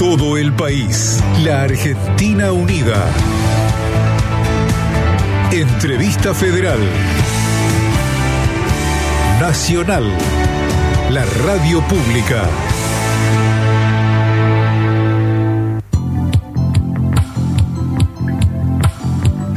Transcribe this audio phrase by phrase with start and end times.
[0.00, 1.22] todo el país.
[1.44, 3.06] La Argentina Unida.
[5.52, 6.80] Entrevista Federal.
[9.42, 10.10] Nacional.
[11.10, 12.48] La radio pública.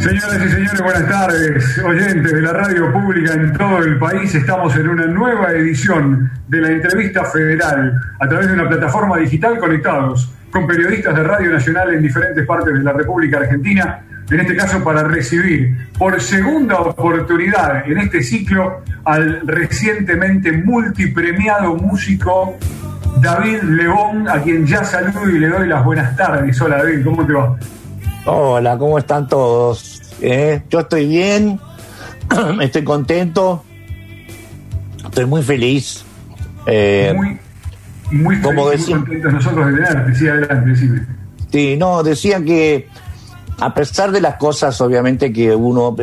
[0.04, 1.77] Señoras y señores, buenas tardes.
[1.77, 6.59] Oyentes de la radio pública en todo el país, estamos en una nueva edición de
[6.59, 11.93] la entrevista federal a través de una plataforma digital conectados con periodistas de Radio Nacional
[11.93, 17.89] en diferentes partes de la República Argentina, en este caso para recibir por segunda oportunidad
[17.89, 22.57] en este ciclo al recientemente multipremiado músico
[23.21, 26.59] David León, a quien ya saludo y le doy las buenas tardes.
[26.59, 27.57] Hola David, ¿cómo te va?
[28.25, 30.01] Hola, ¿cómo están todos?
[30.21, 30.61] ¿Eh?
[30.69, 31.59] Yo estoy bien,
[32.61, 33.64] estoy contento,
[35.03, 36.05] estoy muy feliz.
[36.66, 37.38] Eh, muy,
[38.11, 40.16] muy, como feliz, muy contentos nosotros de.
[40.16, 41.05] Sí, adelante, decime.
[41.52, 42.88] Sí, no, decía que
[43.59, 45.94] a pesar de las cosas, obviamente que uno,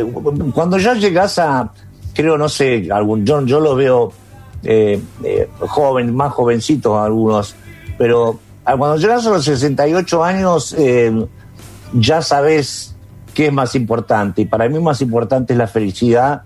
[0.52, 1.72] cuando ya llegas a,
[2.12, 4.12] creo, no sé, algún, yo, yo lo veo
[4.62, 7.56] eh, eh, joven, más jovencitos algunos,
[7.96, 11.26] pero cuando llegas a los 68 años, eh,
[11.92, 12.94] ya sabes
[13.34, 14.42] qué es más importante.
[14.42, 16.42] Y para mí más importante es la felicidad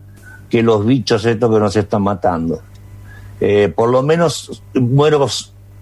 [0.49, 2.63] que los bichos estos que nos están matando.
[3.41, 5.27] Eh, por lo menos muero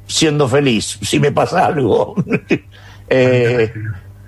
[0.06, 2.14] siendo feliz, si me pasa algo.
[3.08, 3.72] eh,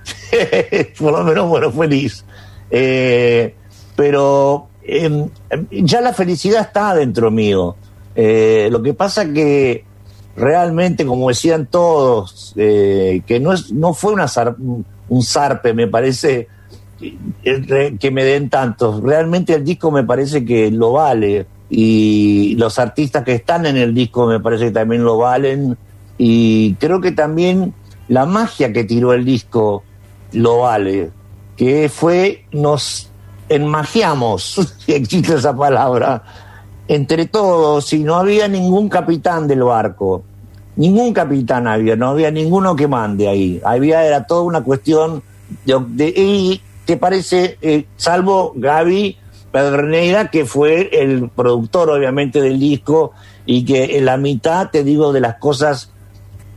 [0.99, 2.25] por lo menos muero feliz.
[2.71, 3.55] Eh,
[3.97, 5.29] pero em,
[5.71, 7.77] ya la felicidad está dentro mío.
[8.17, 9.85] Lo que pasa que
[10.37, 14.29] realmente, como decían todos, que no, es, no fue una
[15.09, 16.49] un zarpe, me parece
[17.43, 19.03] que me den tantos.
[19.03, 23.95] Realmente el disco me parece que lo vale y los artistas que están en el
[23.95, 25.77] disco me parece que también lo valen
[26.19, 27.75] y creo que también
[28.09, 29.83] la magia que tiró el disco
[30.33, 31.11] lo vale,
[31.57, 33.11] que fue nos
[33.49, 36.23] enmagiamos, si existe esa palabra,
[36.87, 40.25] entre todos y no había ningún capitán del barco
[40.77, 43.61] ningún capitán había, no había ninguno que mande ahí.
[43.65, 45.23] Había, era toda una cuestión
[45.65, 49.17] de, y te parece, eh, salvo Gaby
[49.53, 53.13] Pedroneira, que fue el productor obviamente del disco
[53.47, 55.93] y que en la mitad, te digo, de las cosas,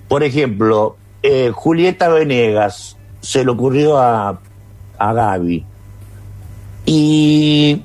[0.08, 4.40] por ejemplo, eh, Julieta Venegas se le ocurrió a,
[4.98, 5.66] a Gaby.
[6.86, 7.82] Y,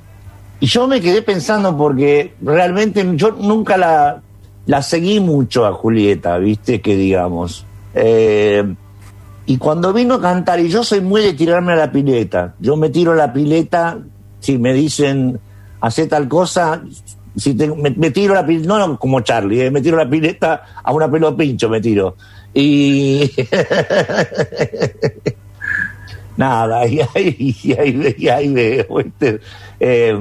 [0.60, 4.21] y yo me quedé pensando porque realmente yo nunca la,
[4.66, 7.66] la seguí mucho a Julieta, viste, que digamos.
[7.94, 8.74] Eh,
[9.46, 12.76] y cuando vino a cantar, y yo soy muy de tirarme a la pileta, yo
[12.76, 13.98] me tiro a la pileta,
[14.38, 15.38] si me dicen,
[15.80, 16.82] hace tal cosa,
[17.36, 20.92] si me, tiro a la pileta, no, como Charlie, eh, me tiro la pileta a
[20.92, 22.16] una pelo pincho, me tiro.
[22.54, 23.30] Y.
[26.36, 28.86] Nada, y ahí, y ahí, y ahí veo.
[29.80, 30.18] Eh,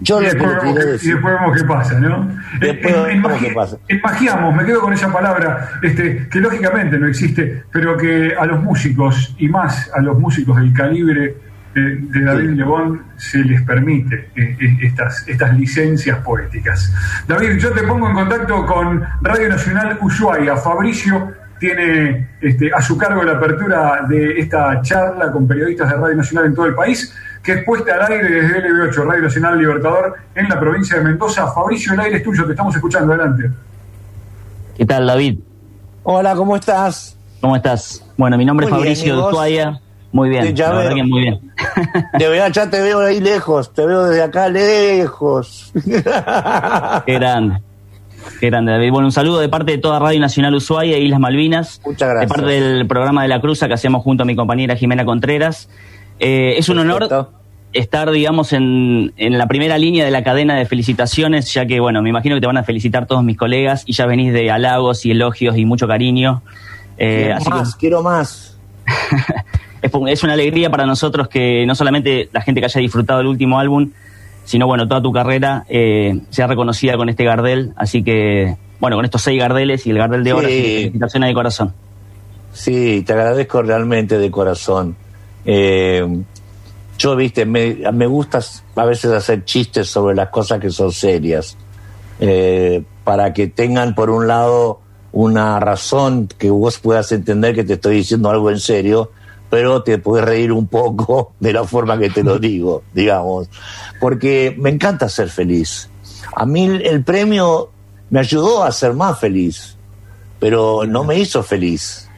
[0.00, 2.28] yo y, después vemos, y después vemos qué pasa, ¿no?
[2.60, 3.76] Después vemos qué pasa.
[3.88, 8.62] Imagiamos, me quedo con esa palabra, este, que lógicamente no existe, pero que a los
[8.62, 11.36] músicos, y más a los músicos del calibre
[11.74, 12.54] de David sí.
[12.54, 16.92] Lebón, se les permite eh, eh, estas, estas licencias poéticas.
[17.26, 20.56] David, yo te pongo en contacto con Radio Nacional Ushuaia.
[20.56, 21.32] Fabricio
[21.64, 26.46] tiene este, a su cargo la apertura de esta charla con periodistas de Radio Nacional
[26.46, 30.48] en todo el país que es puesta al aire desde LB8, Radio Nacional Libertador, en
[30.48, 31.46] la provincia de Mendoza.
[31.52, 33.50] Fabricio, el aire es tuyo, te estamos escuchando, adelante.
[34.76, 35.40] ¿Qué tal, David?
[36.04, 37.18] Hola, ¿cómo estás?
[37.42, 38.02] ¿Cómo estás?
[38.16, 39.78] Bueno, mi nombre es Fabricio Ushuaia.
[40.12, 41.52] Muy bien, ya la verdad que muy bien.
[42.18, 45.72] De verdad, ya te veo ahí lejos, te veo desde acá lejos.
[47.04, 47.60] Qué grande.
[48.40, 48.90] Qué grande, David.
[48.90, 51.80] Bueno, un saludo de parte de toda Radio Nacional Ushuaia e Islas Malvinas.
[51.84, 52.30] Muchas gracias.
[52.30, 55.68] De parte del programa de la Cruza que hacemos junto a mi compañera Jimena Contreras.
[56.18, 57.08] Eh, es un honor
[57.72, 62.02] estar, digamos, en, en, la primera línea de la cadena de felicitaciones, ya que, bueno,
[62.02, 65.04] me imagino que te van a felicitar todos mis colegas y ya venís de halagos
[65.04, 66.42] y elogios y mucho cariño.
[66.96, 68.56] Eh, quiero así más, que, quiero más.
[69.82, 73.26] es, es, una alegría para nosotros que no solamente la gente que haya disfrutado el
[73.26, 73.90] último álbum,
[74.44, 77.72] sino, bueno, toda tu carrera eh, sea reconocida con este Gardel.
[77.76, 80.54] Así que, bueno, con estos seis Gardeles y el Gardel de oro, sí.
[80.54, 81.74] felicitaciones de corazón.
[82.52, 84.96] Sí, te agradezco realmente de corazón.
[85.44, 86.06] Eh,
[86.98, 88.40] yo, viste, me, me, gusta
[88.76, 91.56] a veces hacer chistes sobre las cosas que son serias,
[92.20, 94.80] eh, para que tengan, por un lado,
[95.12, 99.10] una razón que vos puedas entender que te estoy diciendo algo en serio,
[99.54, 103.48] pero te puedes reír un poco de la forma que te lo digo, digamos,
[104.00, 105.88] porque me encanta ser feliz.
[106.34, 107.70] A mí el premio
[108.10, 109.76] me ayudó a ser más feliz,
[110.40, 112.10] pero no me hizo feliz.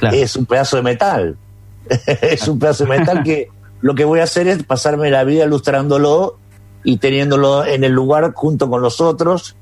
[0.00, 1.36] es un pedazo de metal.
[2.06, 3.50] es un pedazo de metal que
[3.80, 6.38] lo que voy a hacer es pasarme la vida ilustrándolo
[6.82, 9.54] y teniéndolo en el lugar junto con los otros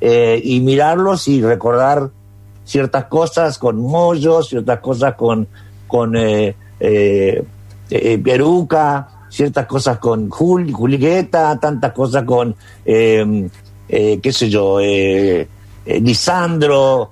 [0.00, 2.10] eh, y mirarlos y recordar
[2.64, 5.46] ciertas cosas con mollos, ciertas cosas con,
[5.94, 7.44] con eh, eh,
[8.18, 13.50] peruca, ciertas cosas con Jul, Julieta, tantas cosas con, qué
[14.32, 14.80] sé yo,
[15.86, 17.10] Lisandro,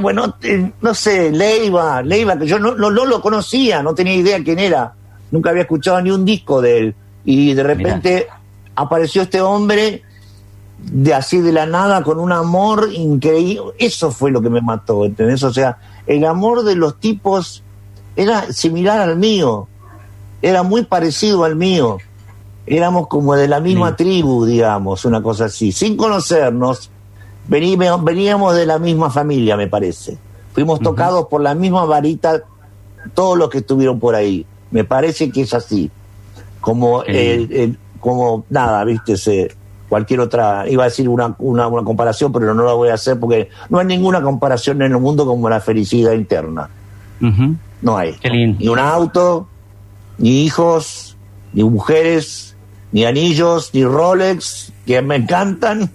[0.00, 0.36] bueno,
[0.80, 4.94] no sé, Leiva, Leiva, que yo no, no, lo conocía, no tenía idea quién era,
[5.30, 6.94] nunca había escuchado ni un disco de él,
[7.26, 8.26] y de repente
[8.74, 10.02] apareció este hombre
[10.84, 15.04] de así de la nada con un amor increíble, eso fue lo que me mató,
[15.04, 15.42] ¿entendés?
[15.42, 17.62] O sea, el amor de los tipos
[18.16, 19.68] era similar al mío,
[20.40, 21.98] era muy parecido al mío,
[22.66, 26.90] éramos como de la misma tribu, digamos, una cosa así, sin conocernos,
[27.48, 30.18] veníamos, de la misma familia, me parece.
[30.52, 32.42] Fuimos tocados por la misma varita
[33.14, 34.44] todos los que estuvieron por ahí.
[34.70, 35.90] Me parece que es así.
[36.60, 39.56] Como, el, como nada, viste, se,
[39.92, 43.50] cualquier otra, iba a decir una, una, comparación, pero no la voy a hacer porque
[43.68, 46.70] no hay ninguna comparación en el mundo como la felicidad interna.
[47.82, 48.16] No hay.
[48.24, 49.48] Ni un auto,
[50.16, 51.14] ni hijos,
[51.52, 52.56] ni mujeres,
[52.90, 55.90] ni anillos, ni Rolex, que me encantan.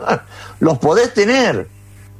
[0.60, 1.66] los podés tener,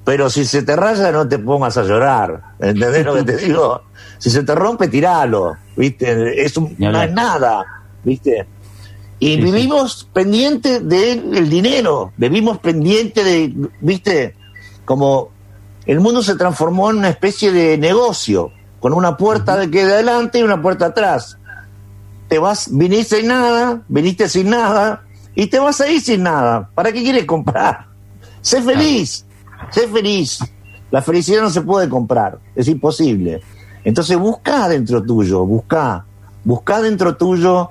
[0.04, 2.42] pero si se te raya no te pongas a llorar.
[2.58, 3.82] ¿Entendés lo que te digo?
[4.18, 6.44] Si se te rompe, tiralo, ¿viste?
[6.44, 7.64] Es no es nada,
[8.02, 8.44] ¿viste?
[9.24, 14.34] Y vivimos pendientes del dinero, vivimos pendientes de, ¿viste?
[14.84, 15.28] Como
[15.86, 19.92] el mundo se transformó en una especie de negocio, con una puerta de que de
[19.92, 21.38] adelante y una puerta atrás.
[22.26, 25.04] Te vas, viniste sin nada, viniste sin nada,
[25.36, 26.68] y te vas a ir sin nada.
[26.74, 27.86] ¿Para qué quieres comprar?
[28.40, 29.24] Sé feliz,
[29.70, 30.40] sé feliz.
[30.90, 33.40] La felicidad no se puede comprar, es imposible.
[33.84, 36.06] Entonces busca dentro tuyo, busca,
[36.42, 37.70] busca dentro tuyo,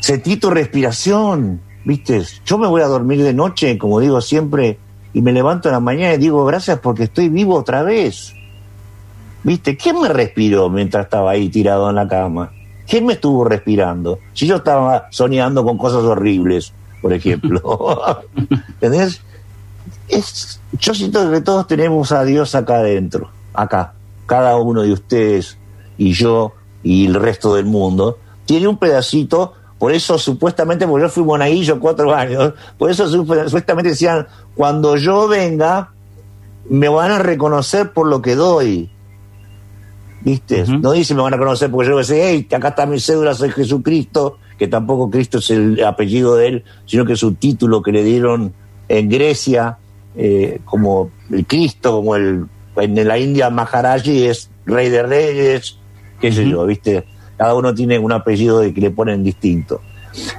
[0.00, 2.22] sentí tu respiración, ¿viste?
[2.44, 4.78] Yo me voy a dormir de noche, como digo siempre,
[5.12, 8.34] y me levanto en la mañana y digo gracias porque estoy vivo otra vez.
[9.42, 9.76] ¿Viste?
[9.76, 12.50] ¿Quién me respiró mientras estaba ahí tirado en la cama?
[12.86, 14.18] ¿Quién me estuvo respirando?
[14.32, 16.72] Si yo estaba soñando con cosas horribles
[17.06, 18.16] por ejemplo.
[18.80, 19.20] ¿Entendés?
[20.08, 23.92] Es, yo siento que todos tenemos a Dios acá adentro, acá.
[24.26, 25.56] Cada uno de ustedes
[25.98, 29.52] y yo y el resto del mundo tiene un pedacito.
[29.78, 35.28] Por eso supuestamente, porque yo fui monaguillo cuatro años, por eso supuestamente decían, cuando yo
[35.28, 35.92] venga,
[36.68, 38.90] me van a reconocer por lo que doy.
[40.22, 40.64] ¿Viste?
[40.66, 42.98] No dice me van a conocer porque yo voy a decir, hey, acá está mi
[42.98, 47.34] cédula, soy Jesucristo, que tampoco Cristo es el apellido de él, sino que es su
[47.34, 48.52] título que le dieron
[48.88, 49.78] en Grecia,
[50.16, 52.46] eh, como el Cristo, como el
[52.76, 55.78] en la India Maharaji es rey de reyes,
[56.20, 57.04] qué sé yo, ¿viste?
[57.36, 59.80] Cada uno tiene un apellido de que le ponen distinto.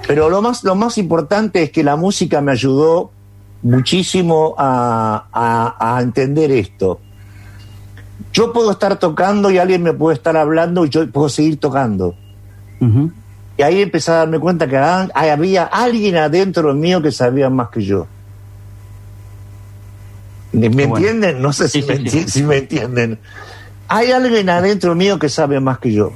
[0.07, 3.11] Pero lo más, lo más importante es que la música me ayudó
[3.61, 6.99] muchísimo a, a, entender esto.
[8.33, 12.15] Yo puedo estar tocando y alguien me puede estar hablando y yo puedo seguir tocando.
[13.57, 17.81] Y ahí empecé a darme cuenta que había alguien adentro mío que sabía más que
[17.81, 18.07] yo.
[20.53, 21.41] ¿Me, entienden?
[21.41, 23.19] No sé si, me, si, me, entienden.
[23.87, 26.13] Hay alguien adentro mío que sabe más que yo.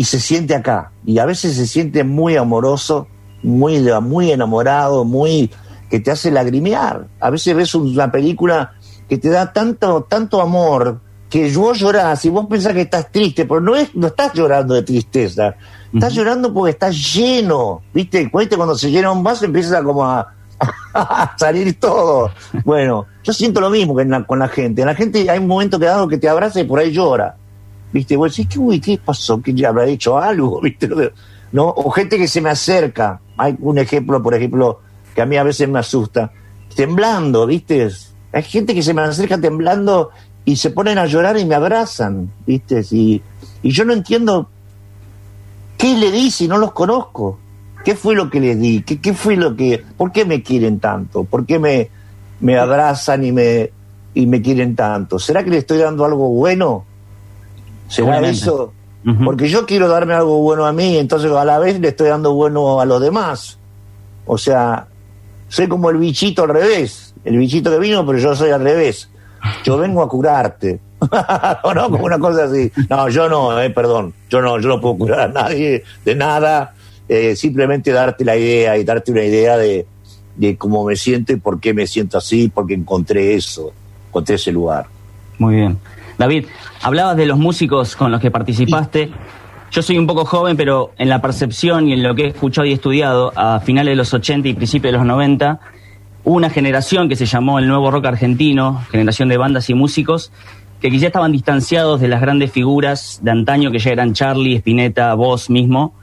[0.00, 0.92] Y se siente acá.
[1.04, 3.06] Y a veces se siente muy amoroso,
[3.42, 5.50] muy, muy enamorado, muy
[5.90, 7.06] que te hace lagrimear.
[7.20, 8.72] A veces ves una película
[9.10, 13.44] que te da tanto, tanto amor que vos llorás y vos pensás que estás triste,
[13.44, 15.54] pero no, es, no estás llorando de tristeza,
[15.92, 18.30] Estás llorando porque estás lleno, ¿viste?
[18.30, 20.02] Cuando se llena un vaso empieza como
[20.94, 22.30] a, salir todo.
[22.64, 24.80] Bueno, yo siento lo mismo que con la gente.
[24.80, 27.36] En la gente hay un momento que dado que te abraza y por ahí llora.
[27.92, 28.16] ¿Viste?
[28.16, 29.40] Vos decís, uy, ¿qué pasó?
[29.40, 30.60] ¿Que habrá hecho algo?
[30.62, 30.88] ¿Viste?
[31.52, 31.68] ¿No?
[31.68, 33.20] O gente que se me acerca.
[33.36, 34.80] Hay un ejemplo, por ejemplo,
[35.14, 36.32] que a mí a veces me asusta.
[36.74, 37.88] Temblando, ¿viste?
[38.32, 40.10] Hay gente que se me acerca temblando
[40.44, 42.84] y se ponen a llorar y me abrazan, ¿viste?
[42.92, 43.20] Y,
[43.62, 44.48] y yo no entiendo
[45.80, 47.38] ¿Qué le di si no los conozco?
[47.82, 48.82] ¿Qué fue lo que les di?
[48.82, 49.82] ¿Qué, qué fue lo que...
[49.96, 51.24] ¿Por qué me quieren tanto?
[51.24, 51.88] ¿Por qué me,
[52.40, 53.70] me abrazan y me,
[54.12, 55.18] y me quieren tanto?
[55.18, 56.84] ¿Será que le estoy dando algo bueno?
[57.90, 58.72] ¿Será eso?
[59.24, 62.34] Porque yo quiero darme algo bueno a mí, entonces a la vez le estoy dando
[62.34, 63.58] bueno a los demás.
[64.26, 64.86] O sea,
[65.48, 67.14] soy como el bichito al revés.
[67.24, 69.08] El bichito que vino, pero yo soy al revés.
[69.64, 70.78] Yo vengo a curarte.
[71.62, 72.70] o no, como una cosa así.
[72.88, 76.74] No, yo no, eh, perdón, yo no, yo no puedo curar a nadie de nada,
[77.08, 79.86] eh, simplemente darte la idea y darte una idea de,
[80.36, 83.72] de cómo me siento y por qué me siento así, porque encontré eso.
[84.08, 84.86] encontré ese lugar.
[85.38, 85.78] Muy bien.
[86.20, 86.44] David,
[86.82, 89.10] hablabas de los músicos con los que participaste.
[89.70, 92.66] Yo soy un poco joven, pero en la percepción y en lo que he escuchado
[92.66, 95.60] y estudiado, a finales de los 80 y principios de los 90,
[96.24, 100.30] hubo una generación que se llamó el nuevo rock argentino, generación de bandas y músicos,
[100.82, 105.14] que quizá estaban distanciados de las grandes figuras de antaño que ya eran Charlie, Spinetta,
[105.14, 105.94] vos mismo.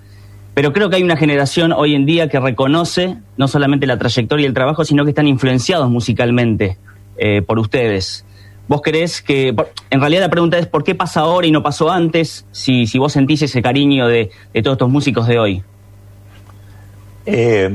[0.55, 4.45] Pero creo que hay una generación hoy en día que reconoce no solamente la trayectoria
[4.45, 6.79] y el trabajo, sino que están influenciados musicalmente
[7.17, 8.25] eh, por ustedes.
[8.67, 9.55] ¿Vos creés que,
[9.89, 12.45] en realidad la pregunta es, ¿por qué pasa ahora y no pasó antes?
[12.51, 14.29] Si, si vos sentís ese cariño de,
[14.61, 15.63] todos estos músicos de hoy.
[17.25, 17.69] Eh,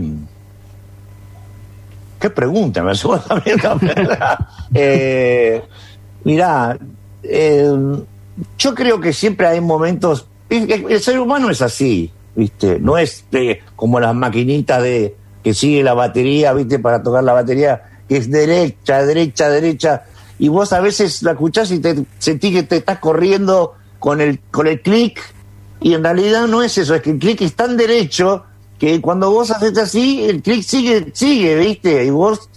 [2.20, 2.82] ¿Qué pregunta?
[2.82, 3.58] Me suena también
[4.74, 5.62] eh,
[6.24, 6.78] Mirá,
[7.22, 7.72] eh,
[8.58, 10.26] yo creo que siempre hay momentos.
[10.48, 12.78] El ser humano es así, ¿viste?
[12.78, 13.24] No es
[13.74, 16.78] como las maquinitas de que sigue la batería, ¿viste?
[16.78, 20.04] Para tocar la batería, que es derecha, derecha, derecha
[20.42, 24.40] y vos a veces la escuchás y te sentís que te estás corriendo con el,
[24.50, 25.20] con el clic,
[25.80, 28.42] y en realidad no es eso, es que el clic es tan derecho
[28.76, 32.04] que cuando vos haces así, el clic sigue, sigue, ¿viste?
[32.04, 32.50] Y vos,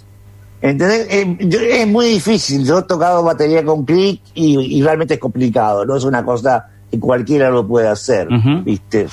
[0.63, 1.05] ¿entendés?
[1.11, 6.05] Es muy difícil, yo he tocado batería con clic y, realmente es complicado, no es
[6.05, 8.27] una cosa que cualquiera lo puede hacer,
[8.63, 9.07] ¿viste?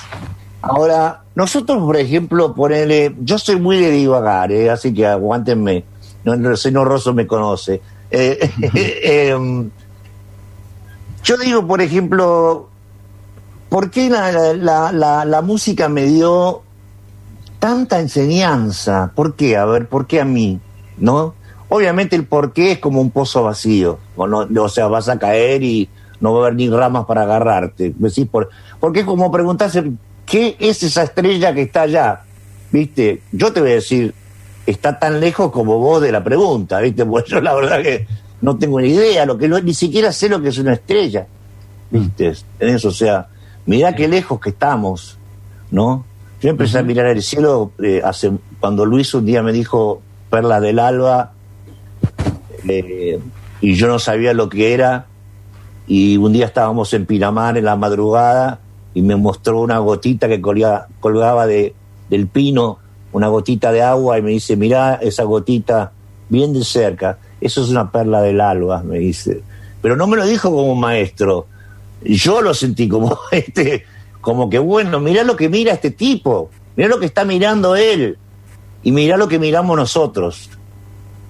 [0.63, 4.71] Ahora, nosotros, por ejemplo, ponele, yo soy muy de divagar, ¿eh?
[4.71, 5.83] así que aguántenme,
[6.23, 7.79] no, no, no Rosso me conoce.
[8.15, 9.71] Eh, em,
[11.23, 12.69] yo digo, por ejemplo,
[13.69, 16.61] ¿por qué la, música me dio
[17.57, 19.11] tanta enseñanza?
[19.15, 19.57] ¿Por qué?
[19.57, 20.59] A ver, ¿por qué a mí?
[20.97, 21.33] ¿No?
[21.69, 23.97] Obviamente el por qué es como un pozo vacío.
[24.15, 25.89] O, sea, vas a caer y
[26.19, 27.95] no va a haber ni ramas para agarrarte.
[28.29, 29.91] Por, porque es como preguntarse,
[30.25, 32.21] ¿qué es esa estrella que está allá?
[32.71, 33.23] ¿Viste?
[33.31, 34.13] Yo te voy a decir,
[34.65, 37.05] está tan lejos como vos de la pregunta, ¿viste?
[37.13, 38.07] Pues yo la verdad que
[38.41, 41.25] no tengo ni idea, lo que ni siquiera sé lo que es una estrella,
[41.89, 42.33] ¿viste?
[42.59, 43.27] En eso, o sea,
[43.65, 45.17] mirá qué lejos que estamos,
[45.71, 46.05] ¿no?
[46.41, 50.59] Yo empecé a mirar el cielo eh, hace, cuando Luis un día me dijo Perla
[50.59, 51.31] del Alba,
[52.67, 53.19] eh,
[53.61, 55.05] y yo no sabía lo que era,
[55.87, 58.59] y un día estábamos en Pinamar en la madrugada,
[58.93, 61.73] y me mostró una gotita que colgaba de,
[62.09, 62.79] del pino
[63.13, 65.91] una gotita de agua y me dice, mirá esa gotita
[66.29, 69.41] bien de cerca, eso es una perla del alba, me dice.
[69.81, 71.47] Pero no me lo dijo como maestro,
[72.03, 73.85] yo lo sentí como este,
[74.19, 78.17] como que bueno, mirá lo que mira este tipo, mirá lo que está mirando él
[78.81, 80.49] y mirá lo que miramos nosotros,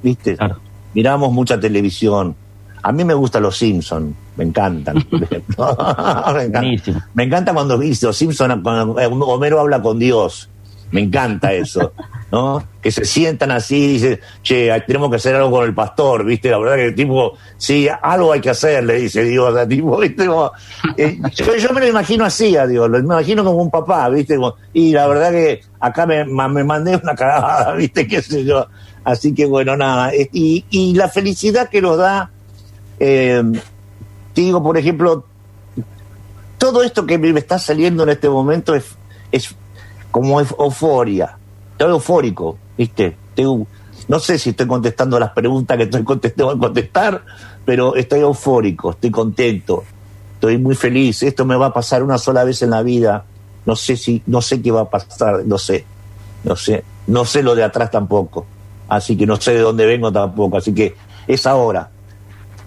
[0.02, 0.38] ¿viste?
[0.94, 2.36] Miramos mucha televisión.
[2.82, 4.96] A mí me gustan los Simpsons, me encantan,
[7.14, 10.50] me, encanta, cuando los Simpsons, cuando Homero habla con Dios
[10.94, 11.92] me encanta eso,
[12.32, 12.64] ¿no?
[12.80, 16.52] Que se sientan así y dicen, che, tenemos que hacer algo con el pastor, ¿viste?
[16.52, 19.98] La verdad que el tipo, sí, algo hay que hacer, le dice Dios a tipo,
[20.00, 20.30] ¿viste?
[20.96, 24.38] Eh, yo, me lo imagino así a Dios, lo imagino como un papá, ¿viste?
[24.72, 28.08] y la verdad que acá me, me mandé una cagada, ¿viste?
[28.08, 28.68] ¿Qué sé yo?
[29.04, 30.12] Así que bueno, nada.
[30.16, 32.30] Y, y la felicidad que nos da,
[33.00, 33.42] eh,
[34.36, 35.26] digo, por ejemplo,
[36.60, 38.96] todo esto que me está saliendo en este momento es
[40.14, 41.36] como euforia.
[41.72, 43.18] Estoy eufórico, ¿viste?
[44.08, 47.26] no sé si estoy contestando las preguntas que estoy contestando a contestar,
[47.66, 49.84] pero estoy eufórico, estoy contento,
[50.36, 51.24] estoy muy feliz.
[51.24, 53.26] Esto me va a pasar una sola vez en la vida.
[53.66, 55.84] No sé si, no sé qué va a pasar, no sé,
[56.44, 58.46] no sé, no sé lo de atrás tampoco.
[58.90, 60.58] Así que no sé de dónde vengo tampoco.
[60.58, 60.96] Así que
[61.28, 61.90] es ahora.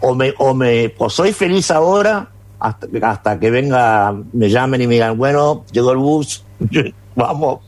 [0.00, 4.88] O me, o me, o soy feliz ahora hasta, hasta que venga, me llamen y
[4.88, 6.42] me digan, bueno, llegó el bus,
[7.16, 7.60] vamos.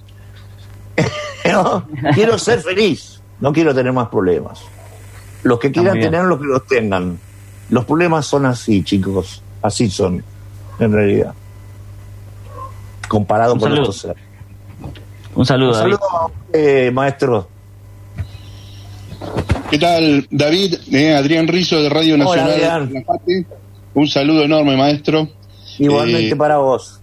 [2.15, 4.63] quiero ser feliz, no quiero tener más problemas.
[5.43, 7.19] Los que quieran tener, los que los tengan.
[7.71, 10.23] Los problemas son así, chicos, así son,
[10.79, 11.35] en realidad.
[13.09, 14.07] Comparado con otros
[15.35, 17.49] Un saludo, Un saludo eh, maestro.
[19.71, 20.77] ¿Qué tal, David?
[20.93, 23.05] Eh, Adrián Rizo de Radio Nacional.
[23.95, 25.29] Un saludo enorme, maestro.
[25.79, 27.01] Igualmente eh, para vos.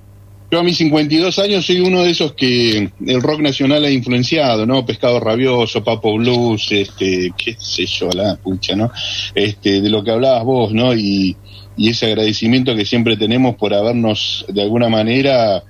[0.52, 4.66] Yo a mis 52 años soy uno de esos que el rock nacional ha influenciado,
[4.66, 4.86] ¿no?
[4.86, 8.92] Pescado Rabioso, Papo Blues, este, qué sé yo, la pucha, ¿no?
[9.34, 10.94] Este, de lo que hablabas vos, ¿no?
[10.96, 11.36] Y,
[11.78, 15.62] ese agradecimiento que siempre tenemos por habernos de alguna manera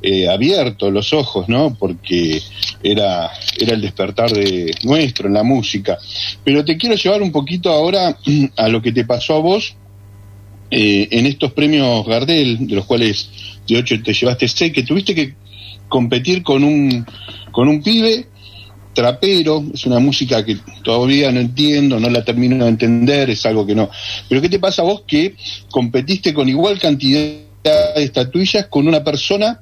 [0.00, 1.76] eh, abierto los ojos, ¿no?
[1.78, 2.40] Porque
[2.82, 5.98] era, era el despertar de nuestro en la música.
[6.42, 8.16] Pero te quiero llevar un poquito ahora
[8.56, 9.76] a lo que te pasó a vos
[10.70, 13.28] eh, en estos premios Gardel, de los cuales
[13.66, 15.34] de ocho te llevaste seis, que tuviste que
[15.88, 17.04] competir con un,
[17.50, 18.26] con un pibe
[18.94, 23.66] trapero, es una música que todavía no entiendo, no la termino de entender, es algo
[23.66, 23.90] que no.
[24.28, 25.36] Pero ¿qué te pasa a vos que
[25.70, 29.60] competiste con igual cantidad de estatuillas con una persona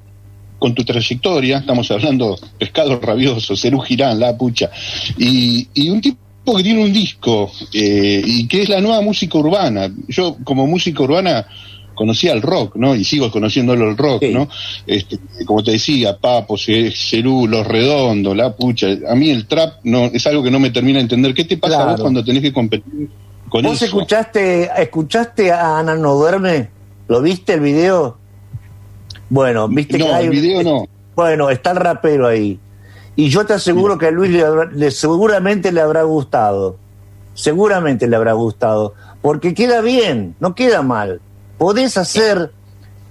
[0.57, 4.69] con tu trayectoria, estamos hablando pescado rabioso, Cerú Girán, La Pucha,
[5.17, 9.37] y, y un tipo que tiene un disco eh, y que es la nueva música
[9.37, 9.91] urbana.
[10.07, 11.45] Yo como música urbana
[11.99, 12.95] conocía el rock, ¿no?
[12.95, 14.47] Y sigo conociéndolo el rock, ¿no?
[14.87, 18.87] Este, como te decía, Papo, Cerú, Los Redondos, La Pucha.
[19.09, 21.33] A mí el trap no es algo que no me termina de entender.
[21.33, 23.09] ¿Qué te pasa vos cuando tenés que competir
[23.49, 26.69] con ¿Vos escuchaste, escuchaste a Ana No Duerme?
[27.09, 28.17] ¿Lo viste el video?
[29.29, 30.87] Bueno, viste que hay el video no.
[31.15, 32.57] Bueno, está el rapero ahí.
[33.19, 36.77] Y yo te aseguro que a Luis le, seguramente le habrá gustado.
[37.33, 38.93] Seguramente le habrá gustado.
[39.21, 41.19] Porque queda bien, no queda mal.
[41.57, 42.53] Podés hacer,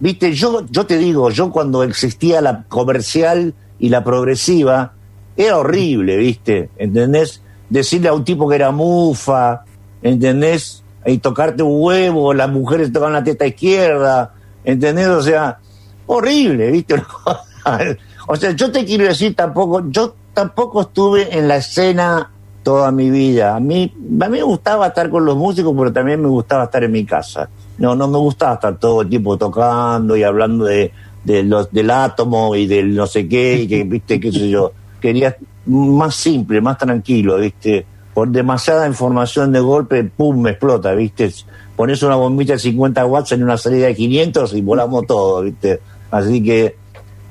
[0.00, 4.94] viste, yo, yo te digo, yo cuando existía la comercial y la progresiva,
[5.36, 7.42] era horrible, viste, ¿entendés?
[7.68, 9.66] Decirle a un tipo que era mufa,
[10.00, 10.84] ¿entendés?
[11.04, 14.32] Y tocarte un huevo, las mujeres tocan la teta izquierda,
[14.64, 15.08] ¿entendés?
[15.08, 15.58] O sea,
[16.06, 16.94] horrible, viste.
[18.30, 22.30] O sea, yo te quiero decir tampoco, yo tampoco estuve en la escena
[22.62, 23.56] toda mi vida.
[23.56, 26.84] A mí, a mí me gustaba estar con los músicos, pero también me gustaba estar
[26.84, 27.48] en mi casa.
[27.78, 30.92] No, no me gustaba estar todo el tiempo tocando y hablando de,
[31.24, 34.72] de los, del átomo y del no sé qué, y que, viste, qué sé yo.
[35.00, 37.86] Quería más simple, más tranquilo, viste.
[38.12, 41.32] Por demasiada información de golpe, pum, me explota, viste.
[41.76, 45.80] Pones una bombita de 50 watts en una salida de 500 y volamos todo, viste.
[46.10, 46.76] Así que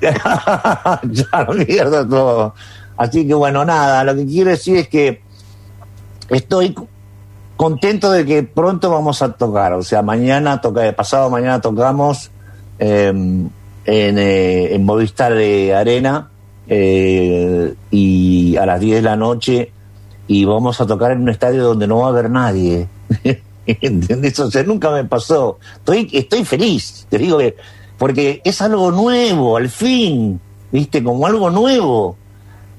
[0.00, 2.54] ya mierda todo.
[2.96, 5.22] Así que bueno, nada, lo que quiero decir es que
[6.28, 6.74] estoy
[7.56, 9.72] contento de que pronto vamos a tocar.
[9.74, 12.30] O sea, mañana toca, pasado mañana tocamos
[12.78, 13.48] em,
[13.84, 16.30] en, eh, en, Movistar de Arena
[16.68, 19.72] eh, y a las 10 de la noche
[20.26, 22.86] y vamos a tocar en un estadio donde no va a haber nadie.
[23.66, 24.38] ¿Entendés?
[24.40, 25.58] O sea, nunca me pasó.
[25.76, 27.06] Estoy, estoy feliz.
[27.08, 27.56] Te digo que
[27.98, 31.02] porque es algo nuevo, al fin, ¿viste?
[31.02, 32.16] Como algo nuevo.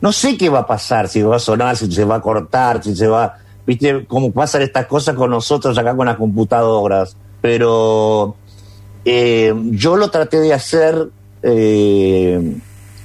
[0.01, 2.81] No sé qué va a pasar, si va a sonar, si se va a cortar,
[2.81, 4.05] si se va, ¿viste?
[4.07, 7.17] Cómo pasan estas cosas con nosotros acá con las computadoras.
[7.41, 8.35] Pero
[9.03, 11.09] eh, yo lo traté de hacer
[11.43, 12.57] eh,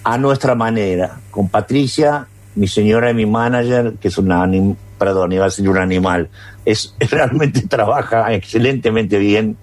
[0.05, 4.49] a nuestra manera, con Patricia, mi señora y mi manager, que es una,
[4.99, 6.29] perdón, iba a decir un animal,
[6.65, 9.57] es realmente trabaja excelentemente bien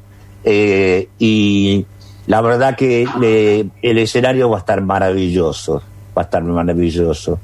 [0.44, 1.86] eh, y
[2.28, 5.82] la verdad que el escenario va a estar maravilloso,
[6.18, 7.40] va a estar maravilloso.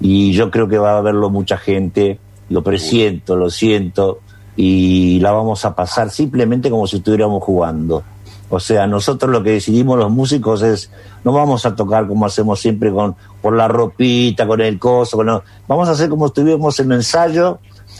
[0.00, 4.20] Y yo creo que va a verlo mucha gente, lo presiento, lo siento,
[4.56, 8.02] y la vamos a pasar simplemente como si estuviéramos jugando.
[8.48, 10.90] O sea, nosotros lo que decidimos los músicos es,
[11.24, 15.42] no vamos a tocar como hacemos siempre con por la ropita, con el coso, con
[15.66, 17.58] vamos a hacer como estuvimos en el ensayo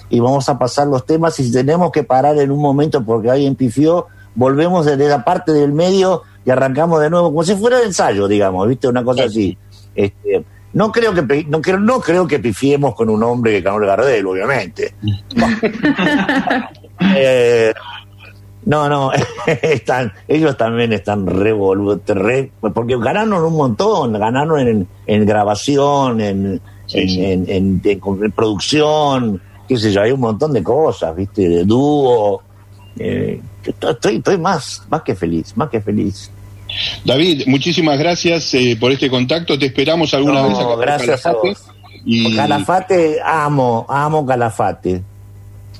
[0.08, 3.30] y vamos a pasar los temas y si tenemos que parar en un momento porque
[3.30, 7.78] alguien pifió, volvemos desde la parte del medio y arrancamos de nuevo, como si fuera
[7.78, 8.86] de ensayo, digamos, ¿viste?
[8.86, 9.58] Una cosa así.
[9.94, 10.44] Este,
[10.74, 13.86] no creo que no creo, no creo que pifiemos con un hombre que ganó el
[13.86, 14.94] Gardel, obviamente.
[17.14, 17.74] Eh,
[18.64, 19.12] no, no,
[19.46, 21.54] están, ellos también están re,
[22.06, 26.60] re porque ganaron un montón, ganaron en, en grabación, en,
[26.92, 32.42] en, en, en, producción, qué sé yo, hay un montón de cosas, viste, de dúo,
[32.98, 36.30] eh, estoy, estoy más, más que feliz, más que feliz.
[37.04, 39.58] David, muchísimas gracias eh, por este contacto.
[39.58, 41.48] Te esperamos alguna vez acá Gracias Calafate.
[41.50, 42.36] a Y...
[42.36, 45.02] Calafate, amo, amo Calafate.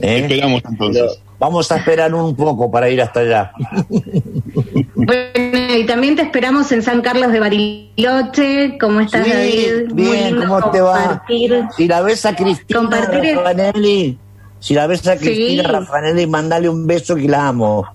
[0.01, 0.19] ¿Eh?
[0.21, 1.21] Esperamos entonces.
[1.39, 3.53] vamos a esperar un poco para ir hasta allá.
[4.95, 8.79] Bueno, y también te esperamos en San Carlos de Bariloche.
[8.79, 9.93] ¿Cómo estás, David?
[9.93, 11.25] Bien, ¿cómo te va?
[11.77, 13.39] Si la ves a Cristina compartir
[14.59, 16.27] si la ves a Cristina sí.
[16.27, 17.87] mandale un beso que la amo.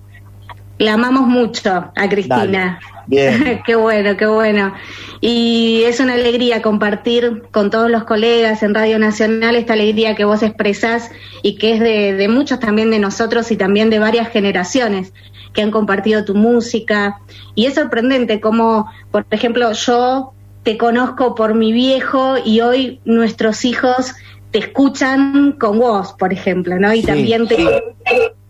[0.78, 2.80] La amamos mucho a Cristina.
[3.06, 3.62] Bien.
[3.66, 4.74] qué bueno, qué bueno.
[5.20, 10.24] Y es una alegría compartir con todos los colegas en Radio Nacional esta alegría que
[10.24, 11.10] vos expresás
[11.42, 15.12] y que es de, de muchos también de nosotros y también de varias generaciones
[15.52, 17.20] que han compartido tu música.
[17.54, 23.64] Y es sorprendente como, por ejemplo, yo te conozco por mi viejo y hoy nuestros
[23.64, 24.14] hijos
[24.52, 26.94] te escuchan con vos, por ejemplo, ¿no?
[26.94, 27.82] Y también te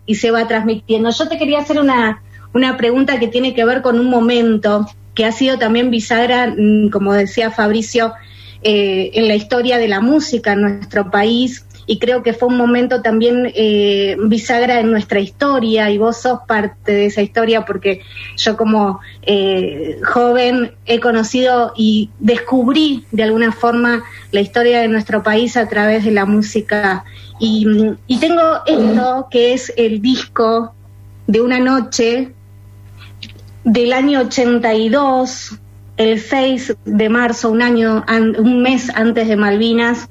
[0.05, 1.09] y se va transmitiendo.
[1.09, 2.21] Yo te quería hacer una,
[2.53, 4.85] una pregunta que tiene que ver con un momento
[5.15, 8.13] que ha sido también bisagra, mm, como decía Fabricio,
[8.63, 12.57] eh, en la historia de la música en nuestro país y creo que fue un
[12.57, 18.01] momento también eh, bisagra en nuestra historia y vos sos parte de esa historia porque
[18.37, 25.23] yo como eh, joven he conocido y descubrí de alguna forma la historia de nuestro
[25.23, 27.03] país a través de la música.
[27.39, 27.67] Y,
[28.07, 30.73] y tengo esto que es el disco
[31.27, 32.31] de una noche
[33.63, 35.59] del año 82,
[35.97, 38.03] el 6 de marzo, un año,
[38.37, 40.09] un mes antes de Malvinas,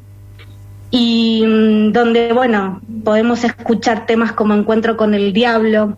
[0.93, 5.97] y mm, donde, bueno, podemos escuchar temas como Encuentro con el Diablo,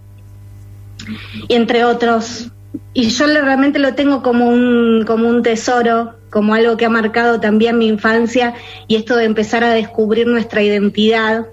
[1.48, 2.50] y entre otros.
[2.94, 7.40] Y yo realmente lo tengo como un, como un tesoro, como algo que ha marcado
[7.40, 8.54] también mi infancia,
[8.86, 11.46] y esto de empezar a descubrir nuestra identidad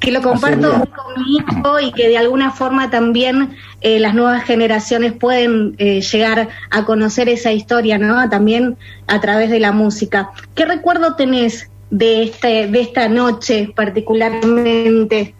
[0.00, 4.44] que lo comparto con mi hijo y que de alguna forma también eh, las nuevas
[4.44, 8.28] generaciones pueden eh, llegar a conocer esa historia, ¿no?
[8.28, 10.30] También a través de la música.
[10.54, 15.34] ¿Qué recuerdo tenés de este de esta noche particularmente?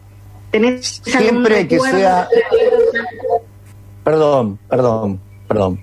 [0.51, 2.27] ¿Tenés Siempre que sea
[4.03, 5.79] Perdón, perdón, perdón.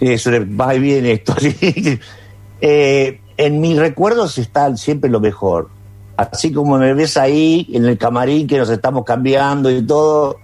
[0.00, 1.34] Eso va y viene esto.
[2.60, 5.68] eh, en mis recuerdos está siempre lo mejor
[6.16, 10.36] así como me ves ahí en el camarín que nos estamos cambiando y todo,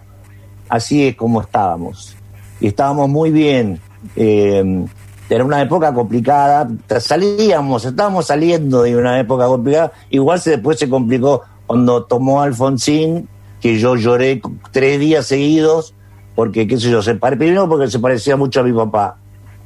[0.68, 2.16] así es como estábamos.
[2.60, 3.80] Y estábamos muy bien.
[4.16, 4.84] Eh,
[5.28, 6.68] era una época complicada,
[7.00, 13.28] salíamos, estábamos saliendo de una época complicada, igual se después se complicó cuando tomó Alfonsín,
[13.60, 15.94] que yo lloré tres días seguidos,
[16.34, 19.16] porque qué sé yo, se primero porque se parecía mucho a mi papá.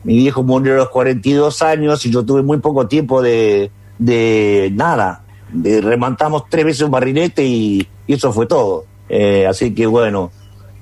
[0.05, 4.73] Mi viejo murió a los 42 años y yo tuve muy poco tiempo de, de
[4.75, 5.23] nada,
[5.53, 8.85] remantamos tres veces un barrilete y, eso fue todo.
[9.09, 10.33] Eh, así que bueno,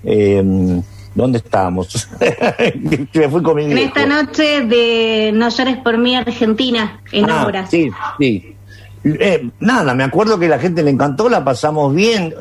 [0.05, 0.83] eh,
[1.15, 2.09] ¿dónde estamos?
[2.21, 7.71] En esta noche de No llores por mí, Argentina, en ah, obras.
[7.71, 8.57] Sí, sí.
[9.03, 12.35] Eh, nada, me acuerdo que la gente le encantó, la pasamos bien.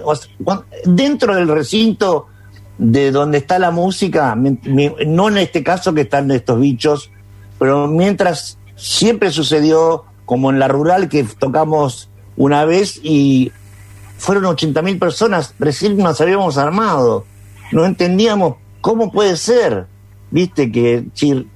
[0.85, 2.27] dentro del recinto
[2.77, 7.11] de donde está la música, no en este caso que están estos bichos,
[7.57, 13.51] pero mientras siempre sucedió, como en la rural que tocamos una vez y
[14.17, 17.25] fueron 80 mil personas, recién nos habíamos armado,
[17.71, 19.87] no entendíamos cómo puede ser,
[20.31, 21.05] viste que,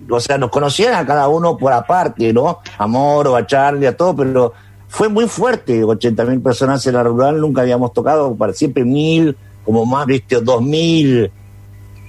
[0.10, 2.60] o sea, nos conocían a cada uno por aparte, ¿no?
[2.78, 4.54] A Moro, a Charlie, a todo, pero
[4.88, 9.38] fue muy fuerte, 80 mil personas en la rural, nunca habíamos tocado, para siempre mil,
[9.65, 11.32] como más, viste, dos mil,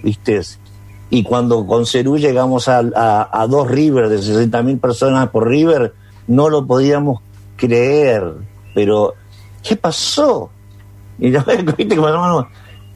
[0.02, 0.40] viste,
[1.10, 2.80] y cuando con Cerú llegamos a,
[3.30, 5.94] a dos River de 60 mil personas por River,
[6.26, 7.20] no lo podíamos
[7.56, 8.34] creer
[8.74, 9.14] pero
[9.62, 10.50] ¿qué pasó?
[11.18, 11.40] Y yo,
[11.78, 11.96] ¿viste?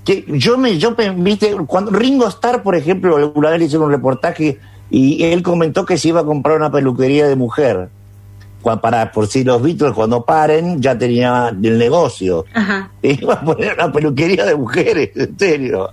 [0.09, 4.59] Que yo me, yo viste, cuando Ringo Starr, por ejemplo, alguna vez hizo un reportaje
[4.89, 7.91] y él comentó que se iba a comprar una peluquería de mujer.
[8.63, 12.47] Para, por si los Beatles cuando paren ya tenía el negocio.
[12.55, 12.91] Ajá.
[13.03, 15.91] Iba a poner una peluquería de mujeres, en serio.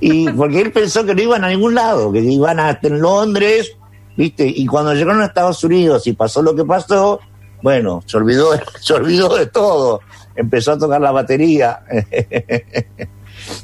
[0.00, 3.76] Y porque él pensó que no iban a ningún lado, que iban a en Londres,
[4.16, 4.46] ¿viste?
[4.46, 7.20] Y cuando llegaron a Estados Unidos y pasó lo que pasó,
[7.62, 8.50] bueno, se olvidó,
[8.80, 10.00] se olvidó de todo.
[10.36, 11.80] Empezó a tocar la batería.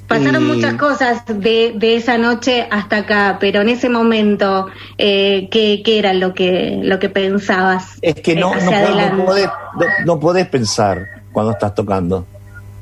[0.07, 4.67] Pasaron muchas cosas de, esa noche hasta acá, pero en ese momento,
[4.99, 7.99] eh, ¿qué, era lo que, lo que pensabas?
[8.03, 9.49] Es que no, no, podés,
[10.05, 12.27] no, podés, pensar cuando estás tocando.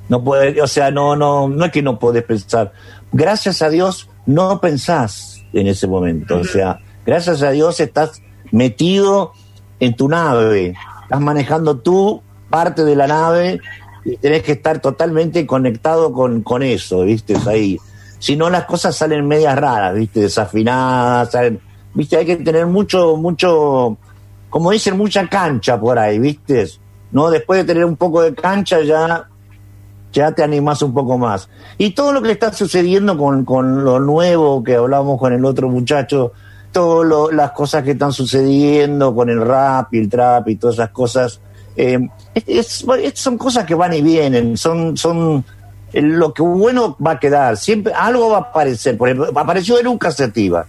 [0.09, 2.73] No puede, o sea, no, no, no es que no podés pensar.
[3.13, 6.39] Gracias a Dios no pensás en ese momento.
[6.39, 9.33] O sea, gracias a Dios estás metido
[9.79, 13.61] en tu nave, estás manejando tú parte de la nave
[14.05, 17.37] y tenés que estar totalmente conectado con, con eso, ¿viste?
[17.47, 17.79] Ahí.
[18.19, 20.21] Si no, las cosas salen medias raras, ¿viste?
[20.21, 21.31] Desafinadas,
[21.95, 22.17] ¿viste?
[22.17, 23.97] Hay que tener mucho, mucho,
[24.49, 26.69] como dicen, mucha cancha por ahí, ¿viste?
[27.13, 27.31] ¿No?
[27.31, 29.29] Después de tener un poco de cancha ya,
[30.13, 31.49] ya te animás un poco más.
[31.79, 35.69] Y todo lo que está sucediendo con, con lo nuevo que hablábamos con el otro
[35.69, 36.33] muchacho,
[36.73, 40.91] todas las cosas que están sucediendo con el rap y el trap y todas esas
[40.91, 41.41] cosas.
[41.77, 41.99] Eh,
[43.15, 45.45] son cosas que van y vienen, son, son
[45.93, 49.79] eh, lo que bueno va a quedar, siempre algo va a aparecer, por ejemplo, apareció
[49.79, 50.67] en un casetiva.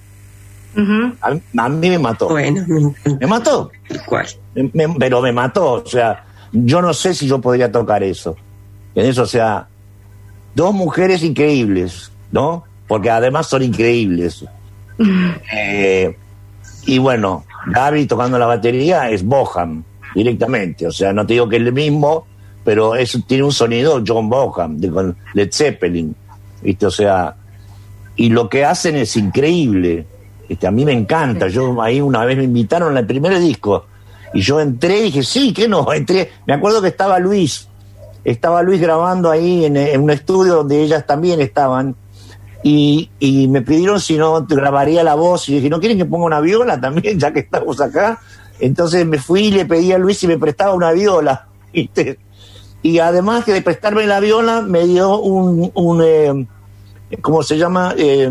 [1.22, 2.30] a, mí me mató.
[2.30, 3.72] me mató.
[4.06, 4.28] ¿Cuál?
[5.00, 8.36] pero me mató, o sea, yo no sé si yo podría tocar eso.
[8.96, 9.68] En eso, o sea,
[10.54, 12.64] dos mujeres increíbles, ¿no?
[12.88, 14.46] Porque además son increíbles.
[15.52, 16.16] Eh,
[16.86, 19.84] y bueno, Gaby tocando la batería es Boham
[20.16, 20.88] directamente.
[20.88, 22.26] O sea, no te digo que es el mismo,
[22.64, 26.16] pero eso tiene un sonido John Boham, de con Led Zeppelin.
[26.62, 26.86] ¿viste?
[26.86, 27.36] O sea,
[28.16, 30.06] y lo que hacen es increíble.
[30.48, 31.48] Este, a mí me encanta.
[31.48, 33.86] Yo ahí una vez me invitaron al primer disco
[34.34, 36.32] y yo entré y dije, sí, que no, entré.
[36.46, 37.68] Me acuerdo que estaba Luis
[38.24, 41.96] estaba Luis grabando ahí en, en un estudio donde ellas también estaban
[42.64, 46.26] y, y, me pidieron si no grabaría la voz y dije, ¿no quieren que ponga
[46.26, 48.20] una viola también ya que estamos acá?
[48.62, 51.48] Entonces me fui y le pedí a Luis si me prestaba una viola.
[52.84, 56.48] Y además que de prestarme la viola me dio un, un eh,
[57.22, 57.94] ¿cómo se llama?
[57.96, 58.28] Eh,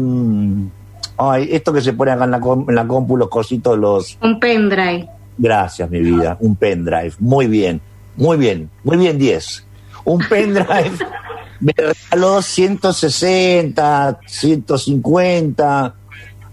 [1.17, 4.19] ay, esto que se pone acá en la, en la compu, los cositos, los...
[4.21, 5.09] Un pendrive.
[5.39, 7.13] Gracias, mi vida, un pendrive.
[7.21, 7.81] Muy bien,
[8.17, 9.67] muy bien, muy bien, 10.
[10.05, 10.99] Un pendrive
[11.61, 15.95] me regaló 160, 150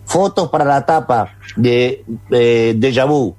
[0.06, 3.36] fotos para la tapa de, de Deja Vu,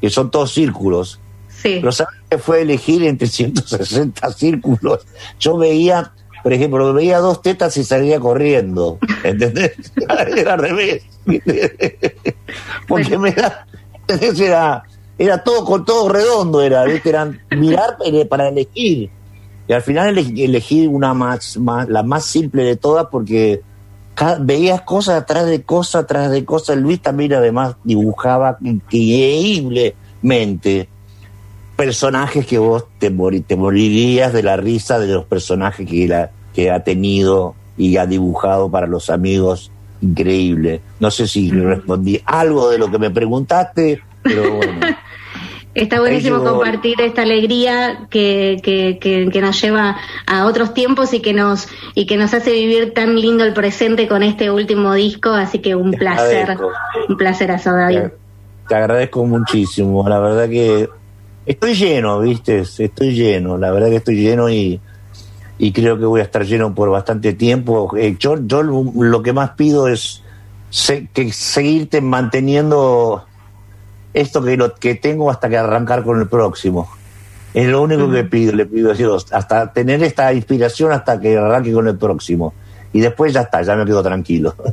[0.00, 1.20] que son todos círculos.
[1.48, 1.78] Sí.
[1.80, 5.06] Pero ¿sabes qué fue elegir entre 160 círculos?
[5.38, 8.98] Yo veía, por ejemplo, veía dos tetas y salía corriendo.
[9.24, 9.72] ¿Entendés?
[10.36, 11.02] Era al revés.
[12.88, 13.66] Porque me da.
[14.08, 14.84] Era,
[15.18, 17.08] era todo con todo redondo, era, ¿viste?
[17.08, 17.96] Eran mirar
[18.28, 19.10] para elegir.
[19.68, 23.62] Y al final elegí una más, más, la más simple de todas porque
[24.40, 26.76] veías cosas atrás de cosas atrás de cosas.
[26.78, 30.88] Luis también además dibujaba increíblemente
[31.76, 33.14] personajes que vos te,
[33.46, 38.06] te morirías de la risa de los personajes que, la, que ha tenido y ha
[38.06, 39.70] dibujado para los amigos.
[40.00, 40.80] Increíble.
[41.00, 44.80] No sé si respondí algo de lo que me preguntaste, pero bueno.
[45.76, 51.34] Está buenísimo compartir esta alegría que, que, que, nos lleva a otros tiempos y que
[51.34, 55.58] nos y que nos hace vivir tan lindo el presente con este último disco, así
[55.58, 56.56] que un placer,
[57.10, 58.10] un placer a David.
[58.66, 60.88] Te agradezco muchísimo, la verdad que
[61.44, 64.80] estoy lleno, viste, estoy lleno, la verdad que estoy lleno y,
[65.58, 67.94] y creo que voy a estar lleno por bastante tiempo.
[67.98, 70.22] Eh, yo, yo lo que más pido es
[71.12, 73.26] que seguirte manteniendo
[74.16, 76.90] esto que, lo, que tengo hasta que arrancar con el próximo.
[77.52, 81.36] Es lo único que pido, le pido a Dios, hasta tener esta inspiración hasta que
[81.36, 82.54] arranque con el próximo.
[82.92, 84.54] Y después ya está, ya me quedo tranquilo.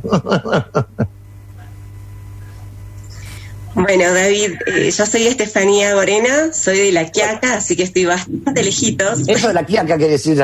[3.76, 8.62] Bueno, David, eh, yo soy Estefanía Morena, soy de La Quiaca, así que estoy bastante
[8.62, 9.26] lejitos.
[9.26, 10.40] Eso de La Quiaca quiere decir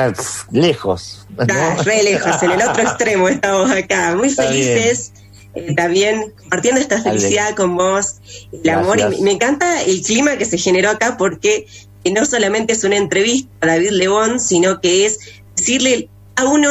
[0.51, 1.25] lejos.
[1.37, 5.13] Ah, re lejos, en el otro extremo estamos acá, muy felices.
[5.53, 8.15] Eh, también compartiendo esta felicidad con vos,
[8.51, 8.99] el amor.
[9.17, 11.67] Y me encanta el clima que se generó acá porque
[12.09, 15.19] no solamente es una entrevista a David León, sino que es
[15.55, 16.69] decirle a uno,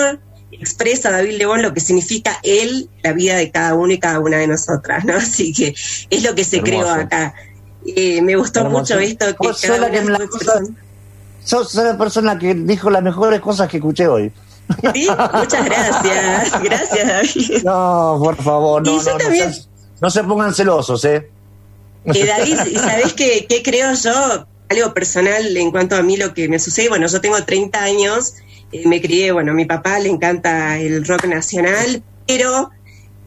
[0.50, 4.18] expresa a David León lo que significa él, la vida de cada uno y cada
[4.20, 5.14] una de nosotras, ¿no?
[5.16, 5.74] Así que
[6.10, 7.34] es lo que se creó acá.
[7.86, 9.54] Eh, me gustó mucho esto que
[11.42, 14.32] sos la persona que dijo las mejores cosas que escuché hoy.
[14.94, 16.62] Sí, muchas gracias.
[16.62, 17.62] Gracias, David.
[17.64, 19.00] No, por favor, no, no,
[20.00, 21.30] no, se, pongan celosos, ¿eh?
[22.04, 24.46] eh David, ¿y sabés qué, qué creo yo?
[24.68, 26.88] Algo personal en cuanto a mí lo que me sucede.
[26.88, 28.35] Bueno, yo tengo 30 años,
[28.72, 32.70] eh, me crié, bueno, a mi papá le encanta el rock nacional, pero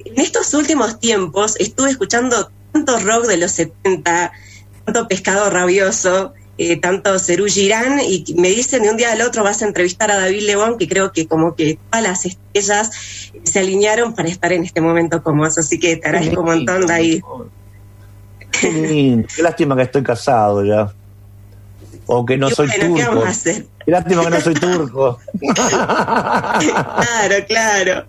[0.06, 4.32] en estos últimos tiempos estuve escuchando tanto rock de los 70,
[4.86, 9.44] tanto pescado rabioso, eh, tanto Cerú Girán, y me dicen de un día al otro
[9.44, 12.92] vas a entrevistar a David León, que creo que como que todas las estrellas
[13.44, 16.86] se alinearon para estar en este momento como vos, así que te agradezco un montón,
[16.86, 17.24] David.
[18.52, 20.94] Qué, lástima que estoy casado ya.
[22.06, 23.28] O que no soy turco.
[23.86, 25.20] Qué lástima que no soy turco.
[26.60, 28.06] claro, claro.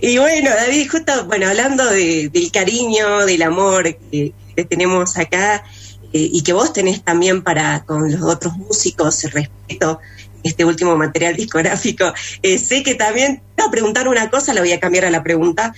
[0.00, 5.62] Y bueno, David, justo, bueno, hablando de, del cariño, del amor que, que tenemos acá,
[6.12, 10.00] y que vos tenés también para con los otros músicos, respeto
[10.42, 12.12] este último material discográfico.
[12.42, 15.22] Eh, sé que también, te a preguntar una cosa, la voy a cambiar a la
[15.22, 15.74] pregunta,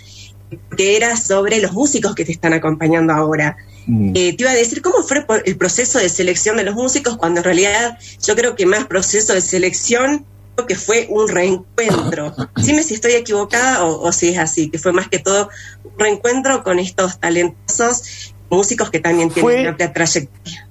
[0.77, 3.57] que era sobre los músicos que te están acompañando ahora.
[3.87, 4.13] Mm.
[4.15, 7.41] Eh, te iba a decir, ¿cómo fue el proceso de selección de los músicos cuando
[7.41, 12.35] en realidad yo creo que más proceso de selección creo que fue un reencuentro?
[12.57, 15.51] Dime si estoy equivocada o, o si es así, que fue más que todo
[15.83, 20.69] un reencuentro con estos talentosos músicos que también tienen una trayectoria.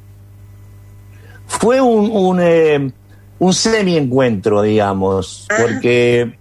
[1.46, 2.92] Fue un, un, eh,
[3.40, 5.56] un semi-encuentro, digamos, ah.
[5.62, 6.38] porque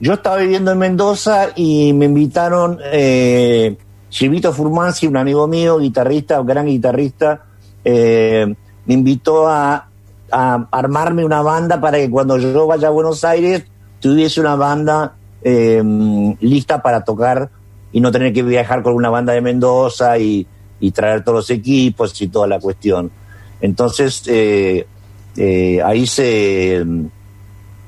[0.00, 3.76] yo estaba viviendo en Mendoza y me invitaron eh,
[4.10, 7.44] Chivito Furmansi, un amigo mío, guitarrista, gran guitarrista,
[7.84, 8.54] eh,
[8.86, 9.88] me invitó a,
[10.30, 13.64] a, armarme una banda para que cuando yo vaya a Buenos Aires
[14.00, 15.82] tuviese una banda eh,
[16.40, 17.50] lista para tocar
[17.92, 20.46] y no tener que viajar con una banda de Mendoza y,
[20.84, 23.10] y traer todos los equipos y toda la cuestión.
[23.62, 24.86] Entonces, eh,
[25.36, 26.84] eh, ahí se,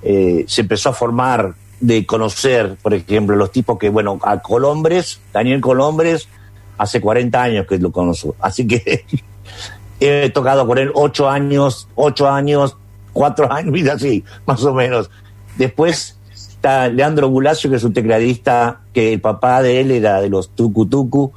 [0.03, 5.21] eh, se empezó a formar, de conocer, por ejemplo, los tipos que, bueno, a Colombres,
[5.31, 6.27] Daniel Colombres,
[6.79, 8.35] hace 40 años que lo conozco.
[8.41, 9.05] Así que
[10.01, 12.79] he tocado con él ocho años, ocho años
[13.13, 15.11] cuatro años, y así, más o menos.
[15.59, 20.31] Después está Leandro Bulacio, que es un tecladista, que el papá de él era de
[20.31, 21.33] los Tucu Tucu,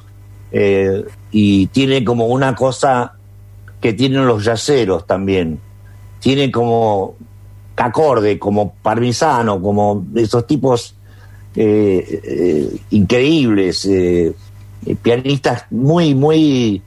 [0.52, 3.14] eh, y tiene como una cosa
[3.80, 5.60] que tienen los yaceros también.
[6.20, 7.14] Tiene como
[7.76, 10.94] acorde, como parmisano, como esos tipos
[11.56, 13.88] eh, eh, increíbles,
[15.00, 16.82] pianistas muy, muy,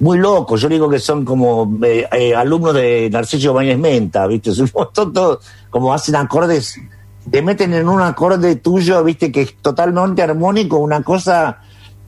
[0.00, 0.60] muy locos.
[0.60, 1.78] Yo digo que son como
[2.36, 4.52] alumnos de Narciso Bañez Menta, ¿viste?
[4.54, 5.38] Son todos,
[5.70, 6.78] como hacen acordes,
[7.30, 9.32] te meten en un acorde tuyo, ¿viste?
[9.32, 11.60] Que es totalmente armónico, una cosa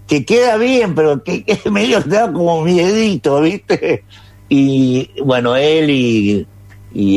[0.08, 4.02] que queda bien, pero que, medio te da como miedito, ¿viste?
[4.48, 6.46] Y bueno, él y,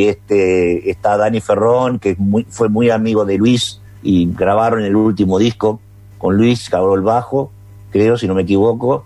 [0.03, 2.15] este está Dani Ferrón, que
[2.49, 5.79] fue muy amigo de Luis, y grabaron el último disco
[6.17, 7.51] con Luis, cabró el bajo,
[7.89, 9.05] creo, si no me equivoco,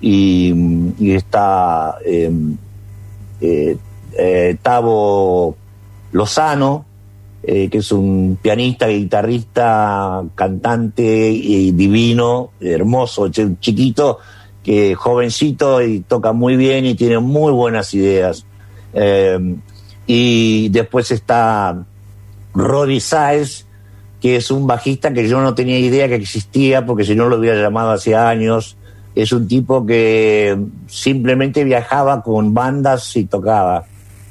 [0.00, 0.52] y,
[1.12, 2.56] está em,
[3.40, 3.76] eh,
[4.18, 5.56] eh, Tavo
[6.12, 6.84] Lozano,
[7.44, 14.18] eh, que es un pianista, guitarrista, cantante y divino, hermoso, chiquito,
[14.62, 18.46] que jovencito y toca muy bien y tiene muy buenas ideas.
[18.94, 19.56] Eh,
[20.06, 21.84] y después está
[22.54, 23.66] Roddy Sáez,
[24.20, 27.38] que es un bajista que yo no tenía idea que existía, porque si no lo
[27.38, 28.76] hubiera llamado hace años.
[29.14, 33.84] Es un tipo que simplemente viajaba con bandas y tocaba.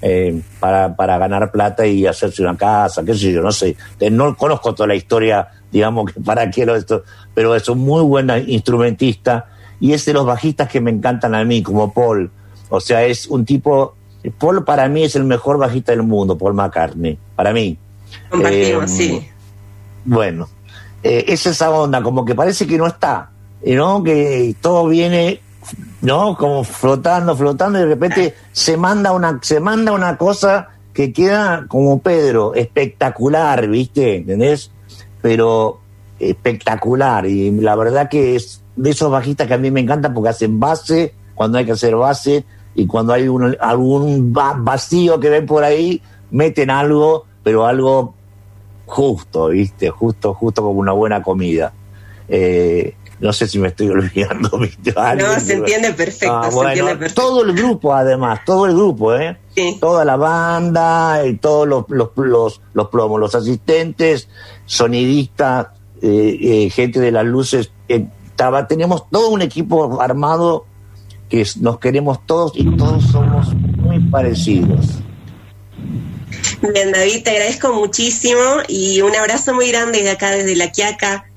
[0.03, 3.75] Eh, para, para ganar plata y hacerse una casa, qué sé yo, no sé.
[3.99, 7.03] Eh, no conozco toda la historia, digamos, que para quiero esto,
[7.35, 9.45] pero es un muy buen instrumentista
[9.79, 12.31] y es de los bajistas que me encantan a mí, como Paul.
[12.69, 13.95] O sea, es un tipo.
[14.39, 17.77] Paul para mí es el mejor bajista del mundo, Paul McCartney, para mí.
[18.29, 19.27] Compartimos, eh, sí.
[20.03, 20.49] Bueno,
[21.03, 23.29] es esa onda, como que parece que no está,
[23.63, 24.03] ¿no?
[24.03, 25.41] Que todo viene
[26.01, 26.35] ¿no?
[26.37, 31.65] Como flotando, flotando, y de repente se manda una, se manda una cosa que queda
[31.67, 34.17] como Pedro, espectacular, ¿viste?
[34.17, 34.71] ¿Entendés?
[35.21, 35.79] Pero
[36.19, 37.25] espectacular.
[37.25, 40.59] Y la verdad que es de esos bajistas que a mí me encantan porque hacen
[40.59, 42.45] base cuando hay que hacer base
[42.75, 43.27] y cuando hay
[43.59, 48.13] algún vacío que ven por ahí, meten algo, pero algo
[48.85, 49.89] justo, ¿viste?
[49.89, 51.73] Justo, justo como una buena comida.
[52.27, 54.49] Eh, no sé si me estoy olvidando.
[54.57, 59.37] no, se entiende perfecto, ah, Todo el grupo, además, todo el grupo, ¿eh?
[59.79, 64.27] Toda la banda, y todos los, los, los, los plomos, los asistentes,
[64.65, 65.67] sonidistas,
[66.01, 67.71] eh, eh, gente de las luces.
[67.87, 70.65] estaba, tenemos todo un equipo armado
[71.29, 74.99] que nos queremos todos y todos somos muy parecidos.
[76.73, 81.30] Bien, David, te agradezco muchísimo y un abrazo muy grande de acá desde La Quiaca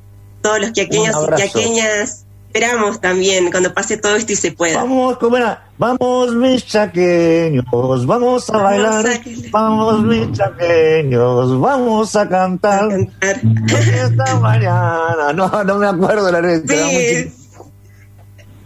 [0.44, 2.26] todos los quiaqueños y quiaqueñas.
[2.48, 4.76] Esperamos también cuando pase todo esto y se pueda.
[4.76, 5.66] Vamos, ¿cómo era?
[5.78, 12.88] Vamos mis chaqueños, vamos a bailar, vamos mis chaqueños, vamos a cantar.
[13.20, 16.76] Esta mañana, no, no me acuerdo la letra.
[16.76, 17.32] Sí.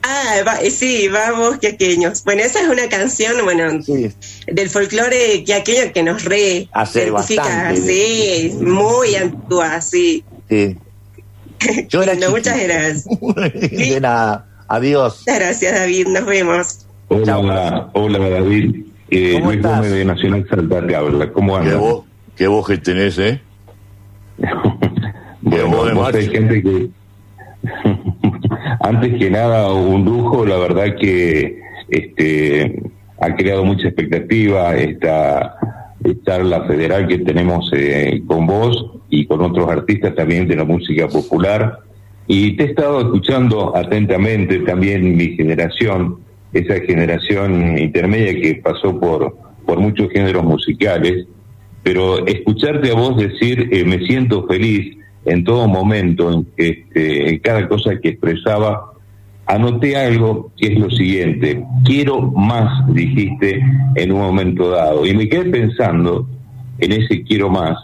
[0.03, 2.25] Ah, sí, vamos, quiaqueños.
[2.25, 3.81] Bueno, esa es una canción, bueno,
[4.49, 10.25] del folclore quiaqueño que nos re Hace bastante, sí, muy antigua, sí.
[10.51, 10.77] Sí.
[11.89, 13.05] Yo era muchas gracias.
[13.71, 14.47] De nada.
[14.69, 15.23] Adiós.
[15.27, 16.09] Muchas gracias, David.
[16.09, 16.87] Nos vemos.
[17.09, 18.85] Hola, hola David.
[19.11, 19.91] Eh, ¿Cómo estás?
[19.91, 21.33] de Nacional Salta te habla.
[21.33, 21.73] ¿Cómo andas?
[21.73, 22.05] ¿Qué voz,
[22.37, 23.41] qué voz que tenés, eh?
[25.41, 26.91] bueno, hay gente que...
[28.81, 32.83] Antes que nada, un lujo, la verdad que este
[33.21, 35.57] ha creado mucha expectativa esta
[36.25, 41.09] charla federal que tenemos eh, con vos y con otros artistas también de la música
[41.09, 41.81] popular.
[42.27, 46.19] Y te he estado escuchando atentamente también mi generación,
[46.53, 49.35] esa generación intermedia que pasó por,
[49.65, 51.27] por muchos géneros musicales,
[51.83, 57.69] pero escucharte a vos decir eh, me siento feliz en todo momento, este, en cada
[57.69, 58.93] cosa que expresaba,
[59.49, 63.61] anoté algo que es lo siguiente, quiero más, dijiste
[63.95, 66.29] en un momento dado, y me quedé pensando
[66.79, 67.77] en ese quiero más,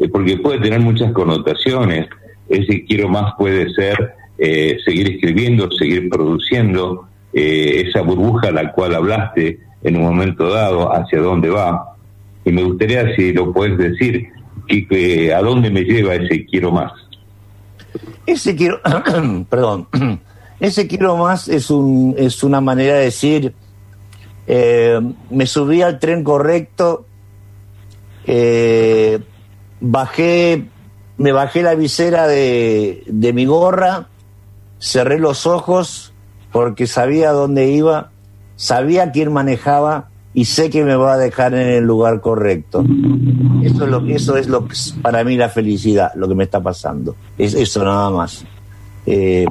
[0.00, 2.06] eh, porque puede tener muchas connotaciones.
[2.48, 8.72] Ese quiero más puede ser eh, seguir escribiendo, seguir produciendo, eh, esa burbuja a la
[8.72, 11.94] cual hablaste en un momento dado, hacia dónde va.
[12.44, 14.26] Y me gustaría si lo puedes decir,
[14.66, 16.92] que, a dónde me lleva ese quiero más.
[18.26, 18.80] Ese quiero,
[19.48, 19.86] perdón,
[20.60, 23.54] ese quiero más es, un, es una manera de decir,
[25.30, 27.06] me subí al tren correcto,
[28.26, 29.20] eh,
[29.80, 30.66] bajé,
[31.18, 34.08] me bajé la visera de, de mi gorra,
[34.78, 36.12] cerré los ojos
[36.52, 38.10] porque sabía dónde iba,
[38.56, 42.84] sabía quién manejaba y sé que me va a dejar en el lugar correcto.
[43.62, 44.68] Eso es lo, eso es lo
[45.00, 47.16] para mí la felicidad, lo que me está pasando.
[47.38, 48.44] Es eso nada más.
[49.06, 49.46] Eh,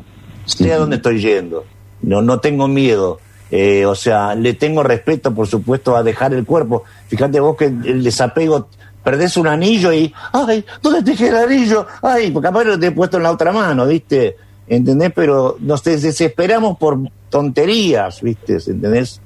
[0.46, 1.66] sé a dónde estoy yendo.
[2.02, 3.20] No, no tengo miedo.
[3.52, 6.84] Eh, o sea, le tengo respeto, por supuesto, a dejar el cuerpo.
[7.08, 8.70] Fíjate vos que el desapego,
[9.04, 11.86] perdés un anillo y, ay, ¿dónde te dejé el anillo?
[12.02, 14.36] Ay, porque capaz lo te he puesto en la otra mano, ¿viste?
[14.68, 15.12] ¿Entendés?
[15.16, 16.98] Pero nos desesperamos por
[17.30, 18.58] tonterías, ¿viste?
[18.68, 19.22] ¿Entendés?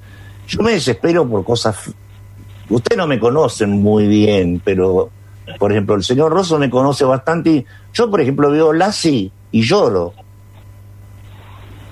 [0.46, 1.76] Yo me desespero por cosas...
[2.68, 5.10] Ustedes no me conocen muy bien, pero,
[5.58, 9.62] por ejemplo, el señor Rosso me conoce bastante y yo, por ejemplo, veo Lassie y
[9.62, 10.12] lloro.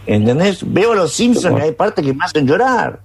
[0.08, 0.64] ¿Entendés?
[0.66, 2.98] Veo a los Simpsons y hay partes que me hacen llorar.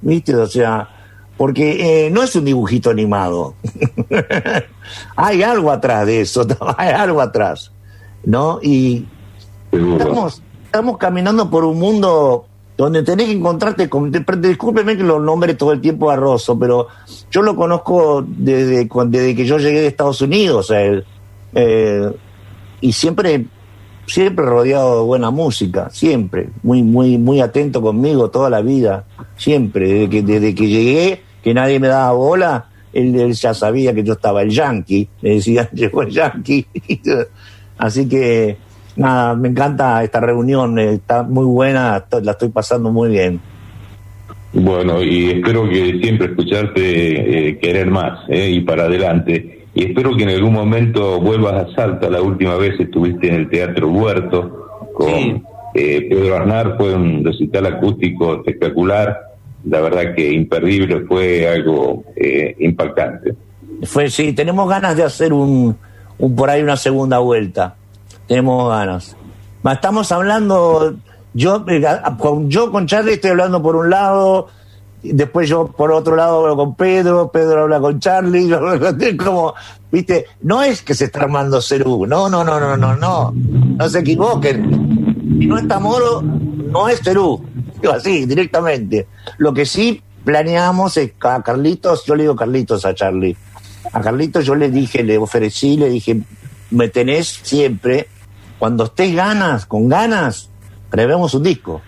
[0.00, 0.34] ¿Viste?
[0.34, 0.88] O sea,
[1.36, 3.54] porque eh, no es un dibujito animado.
[5.16, 6.46] hay algo atrás de eso,
[6.78, 7.70] hay algo atrás.
[8.24, 8.60] ¿No?
[8.62, 9.04] Y
[9.70, 12.46] estamos, estamos caminando por un mundo
[12.78, 14.10] donde tenés que encontrarte con.
[14.10, 16.88] Discúlpeme que lo nombre todo el tiempo a Rosso, pero
[17.30, 22.10] yo lo conozco desde, desde que yo llegué de Estados Unidos eh,
[22.80, 23.44] y siempre
[24.08, 29.04] siempre rodeado de buena música, siempre, muy, muy, muy atento conmigo toda la vida,
[29.36, 34.02] siempre, desde que, desde que llegué, que nadie me daba bola, él, ya sabía que
[34.02, 36.66] yo estaba el yankee, le decía, llegó el yankee,
[37.78, 38.56] así que
[38.96, 43.40] nada, me encanta esta reunión, está muy buena, la estoy pasando muy bien.
[44.52, 50.16] Bueno, y espero que siempre escucharte eh, querer más eh, y para adelante y espero
[50.16, 52.10] que en algún momento vuelvas a Salta.
[52.10, 57.66] La última vez estuviste en el Teatro Huerto con eh, Pedro Arnar, fue un recital
[57.66, 59.16] acústico espectacular,
[59.64, 63.34] la verdad que imperdible, fue algo eh, impactante.
[63.84, 65.76] Fue, sí, tenemos ganas de hacer un,
[66.18, 67.76] un por ahí una segunda vuelta,
[68.26, 69.16] tenemos ganas.
[69.64, 70.96] Estamos hablando,
[71.34, 71.82] yo, eh,
[72.46, 74.48] yo con Charlie estoy hablando por un lado,
[75.02, 78.50] después yo por otro lado hablo con Pedro, Pedro habla con Charlie,
[79.16, 79.54] como,
[79.90, 83.88] viste, no es que se está armando Cerú, no, no, no, no, no, no, no
[83.88, 85.08] se equivoquen.
[85.38, 87.44] Si no está Moro, no es Cerú,
[87.80, 89.06] digo así, directamente.
[89.36, 93.36] Lo que sí planeamos es a Carlitos, yo le digo Carlitos a Charlie,
[93.92, 96.20] a Carlitos yo le dije, le ofrecí, le dije,
[96.70, 98.08] me tenés siempre,
[98.58, 100.50] cuando estés ganas, con ganas,
[100.90, 101.80] grabemos un disco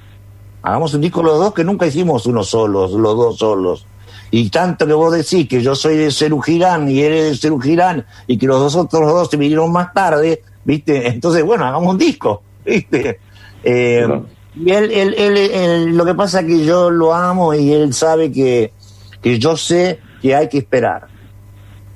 [0.63, 3.87] Hagamos un disco los dos que nunca hicimos uno solos, los dos solos.
[4.31, 7.59] Y tanto que vos decís que yo soy de Cerú Girán y eres de Cerú
[7.61, 11.09] Girán y que los dos otros dos se vinieron más tarde, ¿viste?
[11.09, 13.19] Entonces, bueno, hagamos un disco, ¿viste?
[13.65, 14.07] Eh,
[14.55, 18.31] y él, él, él, lo que pasa es que yo lo amo y él sabe
[18.31, 18.73] que,
[19.23, 21.09] que yo sé que hay que esperar.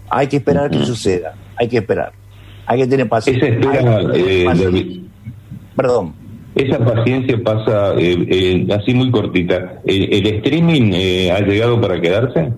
[0.09, 1.35] Hay que esperar que suceda.
[1.57, 2.13] Hay que esperar.
[2.67, 3.49] Hay que tener paciencia.
[4.15, 5.03] Eh,
[5.77, 6.24] Perdón.
[6.55, 9.81] Esa paciencia pasa eh, eh, así muy cortita.
[9.85, 12.53] ¿El, streaming eh, ha llegado para quedarse?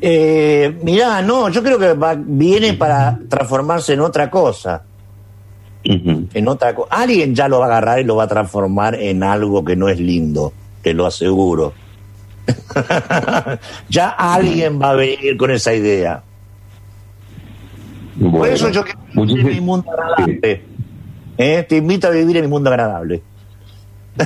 [0.00, 1.94] Eh, mirá, no, yo creo que
[2.26, 4.82] viene para transformarse en otra cosa.
[5.84, 6.88] En otra cosa.
[6.90, 9.88] Alguien ya lo va a agarrar y lo va a transformar en algo que no
[9.88, 10.52] es lindo,
[10.82, 11.72] te lo aseguro.
[13.88, 16.22] ya alguien va a venir con esa idea.
[18.20, 18.82] Por eso yo
[19.14, 20.64] mi mundo adelante.
[21.42, 21.64] ¿Eh?
[21.66, 23.22] Te invito a vivir en el mundo agradable.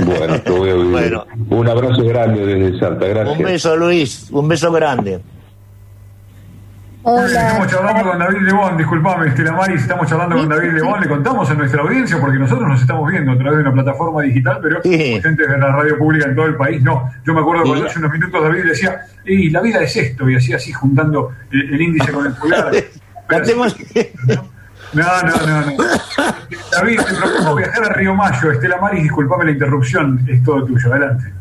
[0.05, 1.21] Bueno, te voy a vivir.
[1.49, 3.39] Un abrazo grande desde Salta, gracias.
[3.39, 5.21] Un beso, Luis, un beso grande.
[7.05, 7.27] Hola.
[7.27, 11.49] Estamos charlando con David Lebón, disculpame, Estela Maris, estamos charlando con David Lebón, le contamos
[11.49, 14.83] a nuestra audiencia, porque nosotros nos estamos viendo a través de una plataforma digital, pero
[14.83, 15.21] sí.
[15.23, 17.13] gente de la radio pública en todo el país, no.
[17.25, 20.35] Yo me acuerdo cuando hace unos minutos David decía, y la vida es esto, y
[20.35, 22.73] así así juntando el, índice con el pulgar.
[24.27, 24.54] No,
[24.95, 25.85] no, no, no.
[26.73, 28.53] David, te propongo viajar a Río Mayo.
[28.53, 30.93] Estela Maris, disculpame la interrupción, es todo tuyo.
[30.93, 31.33] Adelante.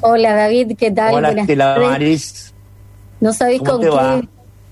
[0.00, 1.14] Hola, David, ¿qué tal?
[1.14, 2.52] Hola, Estela Maris.
[3.20, 4.28] No sabéis con qué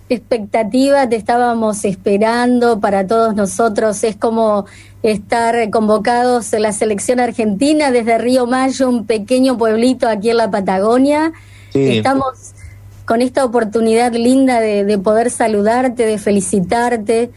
[0.09, 4.03] expectativa te estábamos esperando para todos nosotros.
[4.03, 4.67] Es como
[5.05, 10.51] estar convocados en la selección argentina desde Río Mayo, un pequeño pueblito aquí en la
[10.51, 11.33] Patagonia.
[11.73, 12.55] Estamos
[13.05, 17.31] con esta oportunidad linda de, de poder saludarte, de felicitarte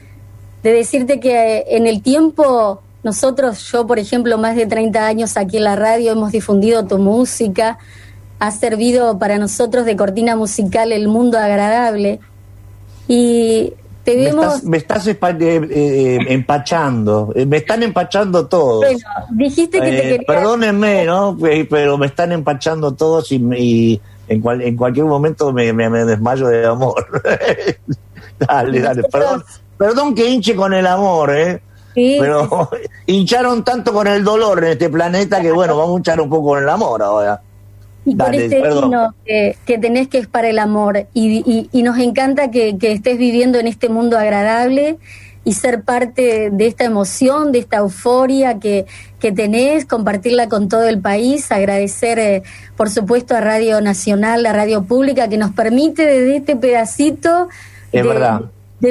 [0.64, 5.57] de decirte que en el tiempo nosotros, yo por ejemplo, más de 30 años aquí
[5.57, 7.78] en la radio hemos difundido tu música,
[8.39, 12.20] ha servido para nosotros de cortina musical el mundo agradable
[13.07, 13.74] y
[14.05, 14.64] te vemos...
[14.64, 18.80] Me estás, eh, eh, empachando, eh, me están empachando todos.
[18.80, 18.99] Bueno,
[19.32, 20.26] dijiste que te querías...
[20.26, 21.38] Perdónenme, ¿no?
[21.70, 27.05] Pero me están empachando todos y, en, en cualquier momento me, me desmayo de amor.
[28.39, 29.43] dale, dale, perdón.
[29.78, 31.61] Perdón que hinche con el amor, ¿eh?
[31.93, 32.69] Pero
[33.05, 36.49] hincharon tanto con el dolor en este planeta que bueno, vamos a hinchar un poco
[36.49, 37.41] con el amor ahora.
[38.05, 41.07] y con este himno que, tenés que es para el amor.
[41.13, 44.97] Y, nos encanta que, estés viviendo en este mundo agradable
[45.45, 48.86] y ser parte de esta emoción, de esta euforia que,
[49.19, 52.43] tenés, compartirla con todo el país, agradecer eh,
[52.76, 57.47] por supuesto a Radio Nacional, la radio pública, que nos permite desde este pedacito
[57.91, 58.03] de,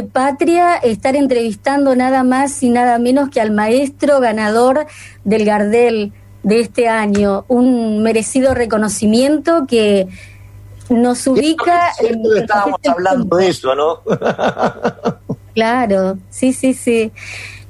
[0.01, 4.87] patria estar entrevistando nada más y nada menos que al maestro ganador
[5.25, 6.13] del Gardel
[6.43, 10.09] de este año, un merecido reconocimiento que
[10.89, 11.93] nos ubica...
[12.01, 14.01] En, estábamos hablando de eso, ¿no?
[15.55, 17.13] claro, sí, sí, sí.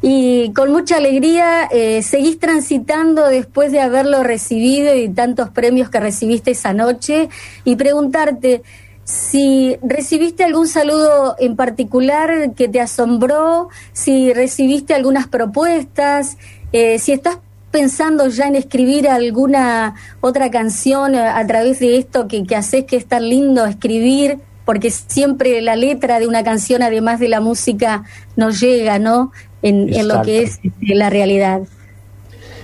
[0.00, 6.00] Y con mucha alegría eh, seguís transitando después de haberlo recibido y tantos premios que
[6.00, 7.28] recibiste esa noche
[7.64, 8.62] y preguntarte
[9.04, 16.36] si recibiste algún saludo en particular que te asombró, si recibiste algunas propuestas,
[16.72, 17.38] eh, si estás
[17.72, 22.96] pensando ya en escribir alguna otra canción a, través de esto que, que haces que
[22.96, 24.38] es tan lindo escribir?
[24.64, 28.04] Porque siempre la letra de una canción, además de la música,
[28.36, 29.32] nos llega, ¿no?
[29.62, 31.62] En, en lo que es la realidad.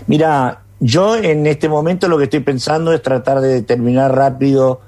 [0.06, 4.80] Mira, yo en este momento lo que estoy pensando es tratar de terminar rápido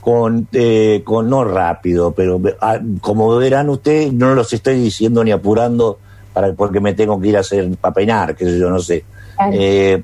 [0.00, 5.30] con, eh, con no rápido, pero ah, como verán ustedes, no los estoy diciendo ni
[5.30, 5.98] apurando
[6.32, 9.04] para porque me tengo que ir a hacer para peinar, que yo, no sé.
[9.52, 10.02] Eh,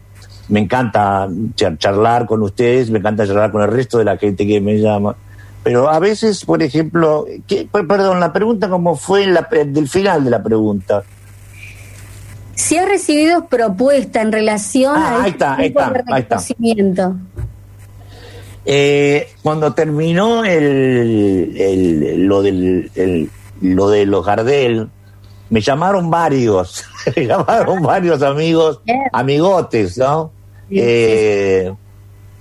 [0.49, 4.61] me encanta charlar con ustedes, me encanta charlar con el resto de la gente que
[4.61, 5.17] me llama.
[5.63, 7.27] Pero a veces, por ejemplo,
[7.73, 11.03] perdón, la pregunta como fue la, del final de la pregunta.
[12.55, 16.39] Si ha recibido propuesta en relación ah, a este ahí está, ahí está,
[18.69, 24.89] Eh, cuando terminó el, lo, del, lo de los Gardel,
[25.51, 26.85] me llamaron varios,
[27.17, 28.81] me llamaron varios amigos,
[29.13, 30.33] amigotes, ¿no?
[30.69, 31.73] Eh,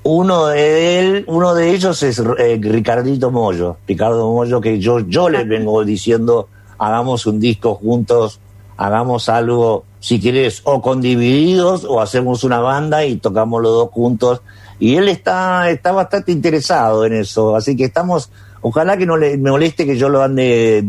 [0.01, 5.29] uno de él, uno de ellos es eh, Ricardito Mollo, Ricardo Mollo, que yo, yo
[5.29, 6.47] le vengo diciendo,
[6.79, 8.39] hagamos un disco juntos,
[8.77, 13.89] hagamos algo, si quieres, o con divididos, o hacemos una banda y tocamos los dos
[13.91, 14.41] juntos.
[14.79, 18.29] Y él está, está bastante interesado en eso, así que estamos,
[18.61, 20.83] ojalá que no le moleste que yo lo ande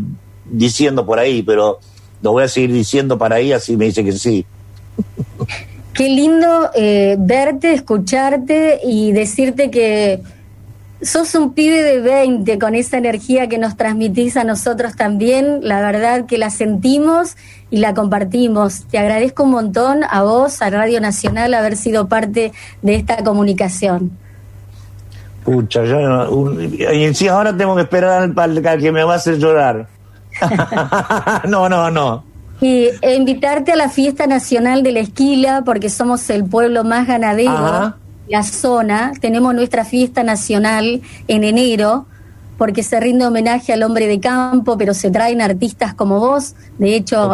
[0.45, 1.79] diciendo por ahí, pero
[2.21, 4.45] lo voy a seguir diciendo para ahí, así me dice que sí.
[5.93, 10.21] Qué lindo eh, verte, escucharte y decirte que
[11.01, 15.59] sos un pibe de 20 con esa energía que nos transmitís a nosotros también.
[15.61, 17.35] La verdad que la sentimos
[17.69, 18.85] y la compartimos.
[18.89, 24.11] Te agradezco un montón a vos, a Radio Nacional, haber sido parte de esta comunicación.
[25.43, 29.87] Pucha, yo y encima ahora tengo que esperar al que me va a hacer llorar.
[31.47, 32.23] no, no, no.
[32.59, 37.07] Y e invitarte a la fiesta nacional de la esquila, porque somos el pueblo más
[37.07, 39.13] ganadero de la zona.
[39.19, 42.05] Tenemos nuestra fiesta nacional en enero,
[42.57, 46.55] porque se rinde homenaje al hombre de campo, pero se traen artistas como vos.
[46.77, 47.33] De hecho,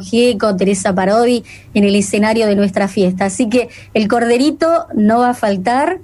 [0.00, 1.44] Gieco, Teresa Parodi,
[1.74, 3.26] en el escenario de nuestra fiesta.
[3.26, 5.98] Así que el corderito no va a faltar.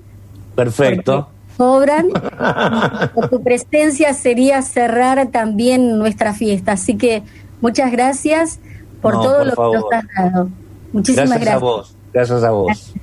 [0.54, 2.08] Perfecto cobran.
[3.14, 6.72] por tu presencia sería cerrar también nuestra fiesta.
[6.72, 7.22] Así que
[7.60, 8.58] muchas gracias
[9.00, 10.48] por todo lo que nos has dado.
[10.92, 11.44] Muchísimas gracias.
[11.44, 11.96] Gracias a vos.
[12.12, 12.94] Gracias a vos.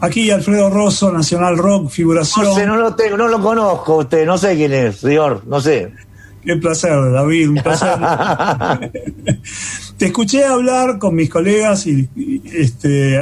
[0.00, 2.46] Aquí Alfredo Rosso, Nacional Rock, figuración.
[2.46, 5.60] No sé, no lo, tengo, no lo conozco usted, no sé quién es, señor, no
[5.60, 5.92] sé.
[6.42, 7.98] Qué placer, David, un placer.
[9.98, 12.08] Te escuché hablar con mis colegas y,
[12.54, 13.18] este,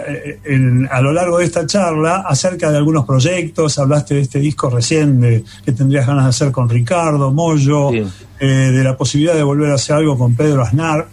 [0.88, 5.44] a lo largo de esta charla acerca de algunos proyectos, hablaste de este disco recién
[5.64, 8.06] que tendrías ganas de hacer con Ricardo, Moyo, eh,
[8.38, 11.08] de la posibilidad de volver a hacer algo con Pedro Aznar.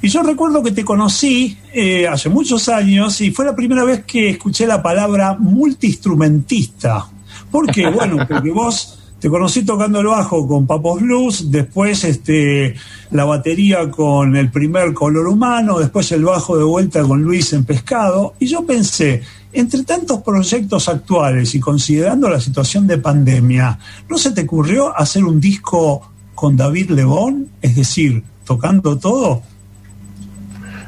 [0.00, 4.04] Y yo recuerdo que te conocí eh, hace muchos años y fue la primera vez
[4.04, 7.08] que escuché la palabra multiinstrumentista.
[7.50, 12.76] Porque, bueno, porque vos te conocí tocando el bajo con Papos Blues, después este,
[13.10, 17.64] la batería con el primer color humano, después el bajo de vuelta con Luis en
[17.64, 18.34] pescado.
[18.38, 19.22] Y yo pensé,
[19.52, 23.76] entre tantos proyectos actuales y considerando la situación de pandemia,
[24.08, 27.48] ¿no se te ocurrió hacer un disco con David Lebón?
[27.60, 29.42] Es decir, tocando todo.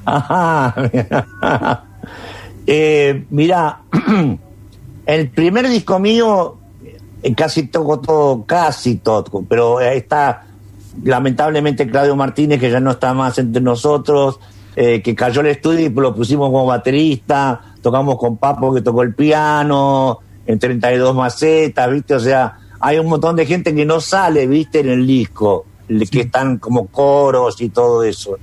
[0.05, 1.84] Ajá.
[2.66, 3.80] eh, mira,
[5.07, 6.57] el primer disco mío
[7.22, 10.46] eh, casi todo, todo, casi todo, pero está
[11.05, 14.40] lamentablemente Claudio Martínez, que ya no está más entre nosotros,
[14.76, 19.03] eh, que cayó el estudio y lo pusimos como baterista, tocamos con Papo que tocó
[19.03, 22.14] el piano, en 32 macetas, ¿viste?
[22.14, 24.80] O sea, hay un montón de gente que no sale, ¿viste?
[24.80, 25.66] En el disco,
[26.11, 28.36] que están como coros y todo eso.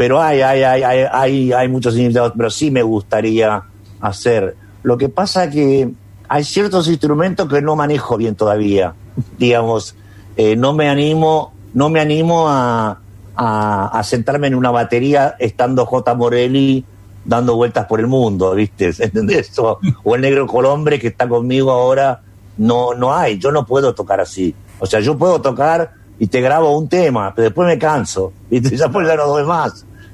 [0.00, 0.82] Pero hay, hay, hay,
[1.12, 3.64] hay, hay, muchos invitados, pero sí me gustaría
[4.00, 4.56] hacer.
[4.82, 5.90] Lo que pasa que
[6.26, 8.94] hay ciertos instrumentos que no manejo bien todavía.
[9.36, 9.94] Digamos,
[10.38, 12.98] eh, no me animo, no me animo a,
[13.36, 16.14] a, sentarme en una batería estando J.
[16.14, 16.82] Morelli
[17.26, 18.94] dando vueltas por el mundo, ¿viste?
[19.00, 19.58] ¿Entendés?
[19.58, 22.22] O, o el negro Colombre que está conmigo ahora,
[22.56, 24.54] no, no hay, yo no puedo tocar así.
[24.78, 28.74] O sea, yo puedo tocar y te grabo un tema, pero después me canso, ¿viste?
[28.78, 29.44] Ya pues ya no doy.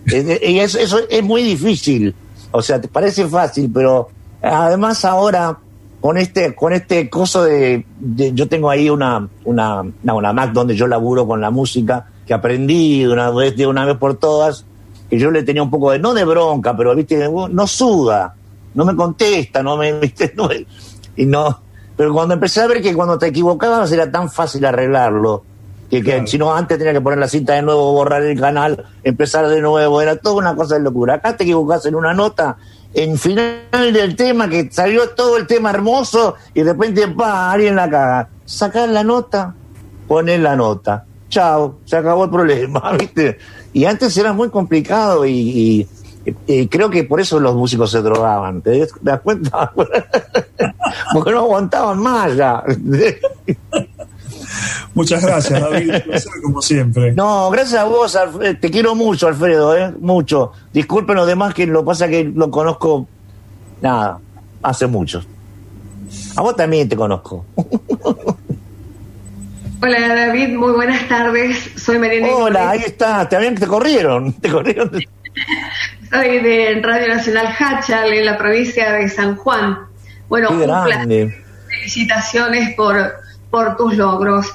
[0.06, 2.14] Y eso, eso es muy difícil.
[2.52, 4.08] O sea, te parece fácil, pero
[4.40, 5.58] además ahora
[6.00, 10.86] con este con este coso de, yo tengo ahí una, una una Mac donde yo
[10.86, 14.64] laburo con la música que aprendí de una vez de una vez por todas
[15.08, 18.34] que yo le tenía un poco de no de bronca pero viste no suda
[18.74, 20.34] no me contesta no me viste
[21.16, 21.60] y no
[21.96, 25.42] pero cuando empecé a ver que cuando te equivocabas era tan fácil arreglarlo
[25.88, 29.48] que, si no antes tenía que poner la cinta de nuevo, borrar el canal, empezar
[29.48, 31.14] de nuevo, era toda una cosa de locura.
[31.14, 32.56] Acá te equivocas en una nota,
[32.92, 37.76] en final del tema, que salió todo el tema hermoso y de repente, pa, alguien
[37.76, 38.28] la caga.
[38.44, 39.54] Sacar la nota,
[40.08, 41.04] poner la nota.
[41.28, 43.38] Chao, se acabó el problema, ¿viste?
[43.72, 45.86] Y antes era muy complicado y,
[46.70, 48.62] creo que por eso los músicos se drogaban.
[48.62, 49.72] ¿Te das cuenta?
[51.12, 52.64] Porque no aguantaban más ya.
[54.94, 55.94] Muchas gracias, David.
[56.42, 57.12] como siempre.
[57.12, 58.18] No, gracias a vos,
[58.60, 59.92] te quiero mucho, Alfredo, ¿eh?
[60.00, 60.52] mucho.
[60.72, 63.06] Disculpen los demás que lo pasa que lo conozco,
[63.82, 64.18] nada,
[64.62, 65.22] hace mucho.
[66.36, 67.44] A vos también te conozco.
[69.82, 71.70] Hola David, muy buenas tardes.
[71.76, 72.28] Soy Mariana.
[72.28, 73.28] Hola, ahí está.
[73.28, 74.90] También te corrieron, te corrieron.
[76.10, 79.78] Soy de Radio Nacional Hachal en la provincia de San Juan.
[80.28, 81.34] Bueno, un
[81.68, 82.96] felicitaciones por,
[83.50, 84.52] por tus logros.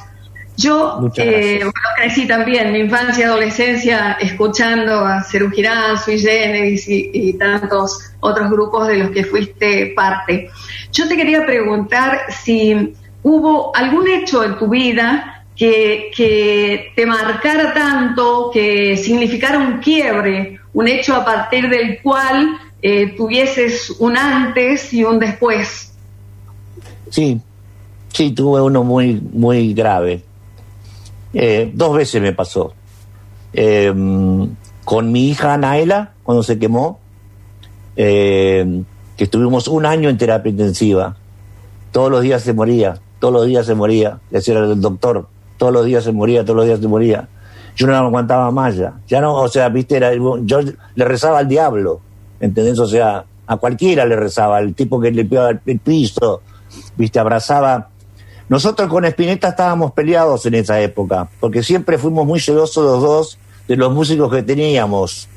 [0.57, 1.61] Yo eh,
[1.95, 8.51] crecí también, mi infancia y adolescencia, escuchando a Cerú Girán, Sui Generis y, tantos otros
[8.51, 10.49] grupos de los que fuiste parte.
[10.91, 17.73] Yo te quería preguntar si hubo algún hecho en tu vida que, que te marcara
[17.73, 24.93] tanto, que significara un quiebre, un hecho a partir del cual eh, tuvieses un antes
[24.93, 25.93] y un después.
[27.09, 27.39] Sí,
[28.14, 30.24] sí, tuve uno muy, muy grave
[31.34, 32.74] eh, dos veces me pasó.
[33.53, 33.93] Eh,
[34.84, 36.99] con mi hija Naela, cuando se quemó,
[37.95, 38.84] eh,
[39.18, 41.16] que estuvimos un año en terapia intensiva.
[41.91, 45.86] Todos los días se moría, todos los días se moría, decía el doctor, todos los
[45.86, 47.28] días se moría, todos los días se moría.
[47.76, 48.93] Yo no aguantaba más ya.
[49.07, 50.59] Ya no, o sea, viste, era, yo
[50.95, 52.01] le rezaba al diablo,
[52.39, 52.80] ¿entendés?
[52.80, 56.41] O sea, a cualquiera le rezaba, al tipo que le pegaba el piso,
[56.97, 57.90] viste, abrazaba
[58.52, 63.39] nosotros con Spinetta estábamos peleados en esa época, porque siempre fuimos muy celosos los dos
[63.66, 65.30] de los músicos que teníamos.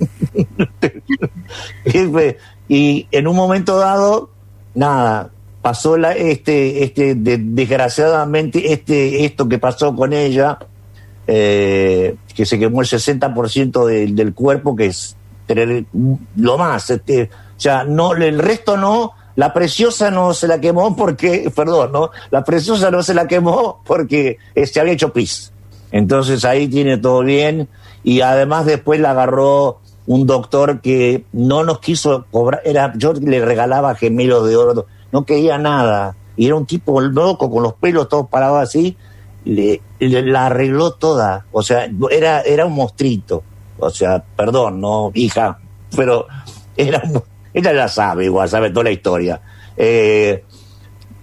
[2.69, 4.31] y en un momento dado,
[4.75, 5.31] nada,
[5.63, 10.59] pasó la, este, este, desgraciadamente, este, esto que pasó con ella,
[11.29, 15.15] eh, que se quemó el 60% del cuerpo, que es
[16.35, 20.95] lo más, este, o sea, no, el resto no, la preciosa no se la quemó
[20.97, 22.11] porque, perdón, ¿no?
[22.31, 25.53] La preciosa no se la quemó porque se había hecho pis.
[25.91, 27.69] Entonces ahí tiene todo bien.
[28.03, 32.63] Y además después la agarró un doctor que no nos quiso cobrar.
[32.65, 36.17] Era, yo le regalaba gemelos de oro, no quería nada.
[36.37, 38.97] Y era un tipo loco con los pelos todos parados así.
[39.45, 41.47] Le, la arregló toda.
[41.53, 43.43] O sea, era, era un mostrito.
[43.79, 45.59] O sea, perdón, no, hija,
[45.97, 46.27] pero
[46.77, 47.23] era un
[47.55, 49.41] ella la sabe igual, sabe toda la historia.
[49.77, 50.45] Eh,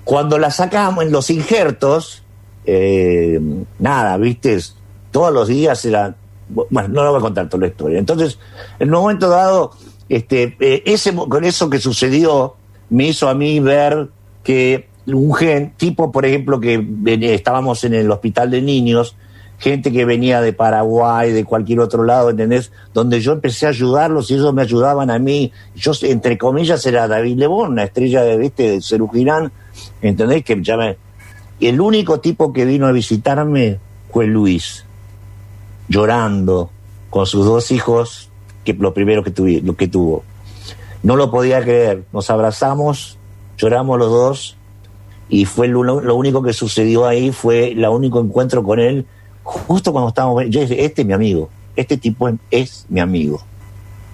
[0.05, 2.23] cuando la sacamos en los injertos,
[2.65, 3.39] eh,
[3.79, 4.57] nada, viste,
[5.11, 6.15] todos los días era.
[6.47, 7.99] Bueno, no lo voy a contar toda la historia.
[7.99, 8.39] Entonces,
[8.79, 9.71] en un momento dado,
[10.09, 12.55] este, eh, ese, con eso que sucedió,
[12.89, 14.09] me hizo a mí ver
[14.43, 16.85] que un gen, tipo, por ejemplo, que
[17.33, 19.15] estábamos en el hospital de niños,
[19.61, 22.71] gente que venía de Paraguay, de cualquier otro lado, ¿entendés?
[22.95, 25.51] Donde yo empecé a ayudarlos y ellos me ayudaban a mí.
[25.75, 28.71] Yo, entre comillas, era David Lebón, una estrella de, ¿viste?
[28.71, 29.51] de Cerujirán,
[30.01, 30.43] ¿entendés?
[30.43, 30.97] Que ya me...
[31.59, 33.77] El único tipo que vino a visitarme
[34.11, 34.83] fue Luis,
[35.87, 36.71] llorando
[37.11, 38.31] con sus dos hijos,
[38.65, 40.23] que lo primero que, tuve, lo que tuvo.
[41.03, 43.19] No lo podía creer, nos abrazamos,
[43.59, 44.57] lloramos los dos,
[45.29, 49.05] y fue lo, lo único que sucedió ahí, fue el único encuentro con él
[49.43, 53.43] justo cuando estábamos, yo dije, este es mi amigo, este tipo es mi amigo.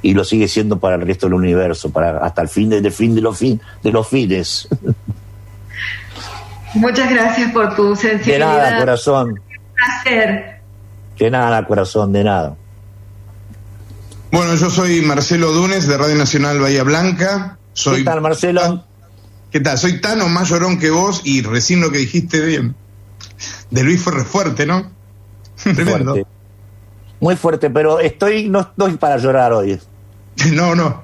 [0.01, 3.15] Y lo sigue siendo para el resto del universo, para hasta el fin de, fin
[3.15, 4.67] de los fin, de los fines.
[6.75, 8.55] Muchas gracias por tu sensibilidad.
[8.55, 9.29] De nada, corazón.
[9.29, 9.39] Un
[9.73, 10.61] placer.
[11.17, 12.55] De nada, corazón, de nada.
[14.31, 17.57] Bueno, yo soy Marcelo Dunes de Radio Nacional Bahía Blanca.
[17.73, 18.83] Soy ¿Qué tal, Marcelo?
[19.51, 19.77] ¿Qué tal?
[19.77, 22.75] Soy Tano, más llorón que vos y recién lo que dijiste bien.
[23.71, 24.25] De Luis fue re
[25.57, 26.25] fuerte.
[27.19, 29.79] Muy fuerte, pero estoy, no estoy para llorar hoy.
[30.53, 31.03] No, no.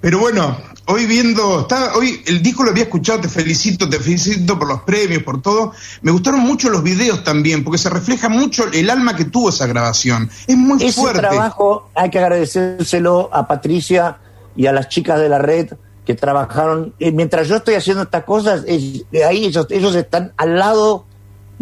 [0.00, 4.58] Pero bueno, hoy viendo, está, hoy el disco lo había escuchado, te felicito, te felicito
[4.58, 5.72] por los premios, por todo.
[6.00, 9.66] Me gustaron mucho los videos también, porque se refleja mucho el alma que tuvo esa
[9.66, 10.30] grabación.
[10.46, 11.20] Es muy Ese fuerte.
[11.20, 14.18] trabajo hay que agradecérselo a Patricia
[14.56, 15.72] y a las chicas de la red
[16.04, 16.94] que trabajaron.
[16.98, 21.04] Eh, mientras yo estoy haciendo estas cosas, ahí ellos, ellos están al lado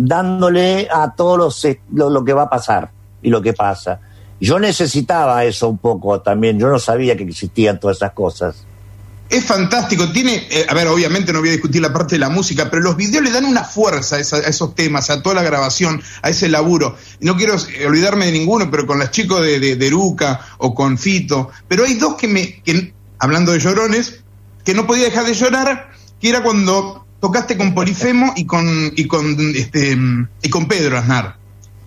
[0.01, 2.91] dándole a todos los, eh, lo, que va a pasar
[3.23, 4.01] y lo que pasa.
[4.41, 8.65] Yo necesitaba eso un poco también, yo no sabía que existían todas esas cosas.
[9.29, 12.31] Es fantástico, tiene, eh, a ver, obviamente no voy a discutir la parte de la
[12.31, 16.03] música, pero los videos le dan una fuerza a, esos temas, a toda la grabación,
[16.23, 16.97] a ese laburo.
[17.21, 17.55] No quiero
[17.87, 21.95] olvidarme de ninguno, pero con las chicos de, de, de o con Fito, pero hay
[21.95, 24.21] dos que me, que, hablando de llorones,
[24.65, 25.91] que no podía dejar de llorar,
[26.21, 29.97] que era cuando tocaste con Polifemo y con, y con, este,
[30.43, 31.37] y con Pedro Aznar.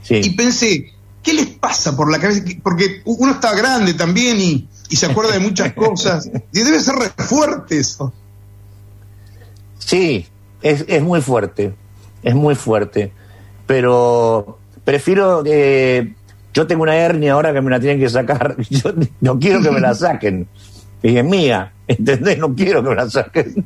[0.09, 2.43] Y pensé, ¿qué les pasa por la cabeza?
[2.61, 6.29] Porque uno está grande también y, y se acuerda de muchas cosas.
[6.51, 8.13] Y debe ser re fuerte eso.
[9.79, 10.25] Sí,
[10.61, 11.73] es, es muy fuerte.
[12.21, 13.11] Es muy fuerte.
[13.65, 16.13] Pero prefiero que.
[16.53, 18.55] Yo tengo una hernia ahora que me la tienen que sacar.
[18.69, 20.47] Yo no quiero que me la saquen.
[21.01, 21.73] Y es mía.
[21.87, 22.37] ¿Entendés?
[22.37, 23.65] No quiero que me la saquen.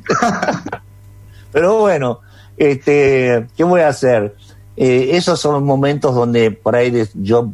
[1.52, 2.20] Pero bueno,
[2.56, 4.36] este, ¿qué voy a hacer?
[4.76, 7.50] Eh, esos son momentos donde por ahí yo,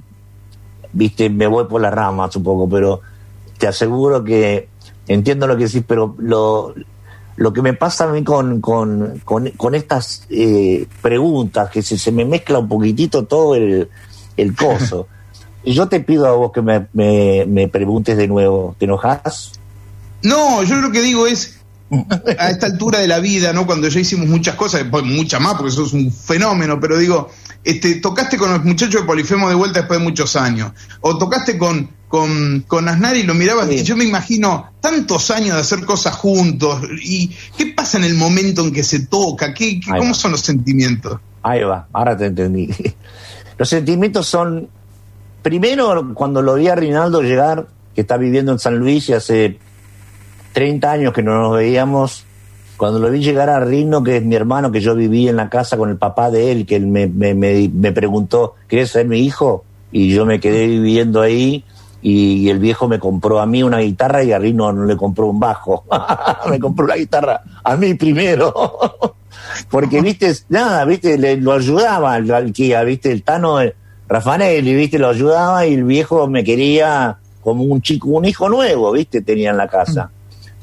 [0.93, 3.01] viste, me voy por las ramas un poco, pero
[3.59, 4.69] te aseguro que
[5.07, 6.75] entiendo lo que decís, pero lo,
[7.37, 12.13] lo que me pasa a mí con, con, con, estas eh, preguntas, que se, se,
[12.13, 13.89] me mezcla un poquitito todo el,
[14.37, 15.09] el coso.
[15.65, 19.53] yo te pido a vos que me, me, me preguntes de nuevo, ¿te enojas?
[20.23, 21.61] No, yo lo que digo es,
[22.39, 23.67] a esta altura de la vida, ¿no?
[23.67, 27.31] Cuando ya hicimos muchas cosas, muchas más, porque eso es un fenómeno, pero digo,
[27.63, 31.59] este, tocaste con los muchachos de Polifemo de vuelta después de muchos años, o tocaste
[31.59, 35.85] con, con, con Aznar y lo mirabas, y yo me imagino tantos años de hacer
[35.85, 39.55] cosas juntos, y ¿qué pasa en el momento en que se toca?
[39.55, 41.21] ¿Qué, cómo son los sentimientos?
[41.43, 42.69] Ahí va, ahora te entendí.
[43.57, 44.69] Los sentimientos son,
[45.43, 49.59] primero, cuando lo vi a Rinaldo llegar, que está viviendo en San Luis y hace
[50.55, 52.25] 30 años que no nos veíamos.
[52.77, 55.51] Cuando lo vi llegar a Rino, que es mi hermano, que yo viví en la
[55.51, 59.19] casa con el papá de él, que él me, me, me, preguntó, ¿quieres ser mi
[59.19, 59.65] hijo?
[59.93, 61.65] Y yo me quedé viviendo ahí
[62.03, 65.27] y, el viejo me compró a mí una guitarra y a Rino no le compró
[65.27, 65.85] un bajo.
[66.51, 68.53] me compró la guitarra a mí primero.
[69.71, 73.75] Porque, viste, nada, viste, le, lo ayudaba al, al viste, el Tano, el
[74.09, 78.93] Rafanelli, viste, lo ayudaba y el viejo me quería como un chico, un hijo nuevo,
[78.93, 80.11] viste, tenía en la casa.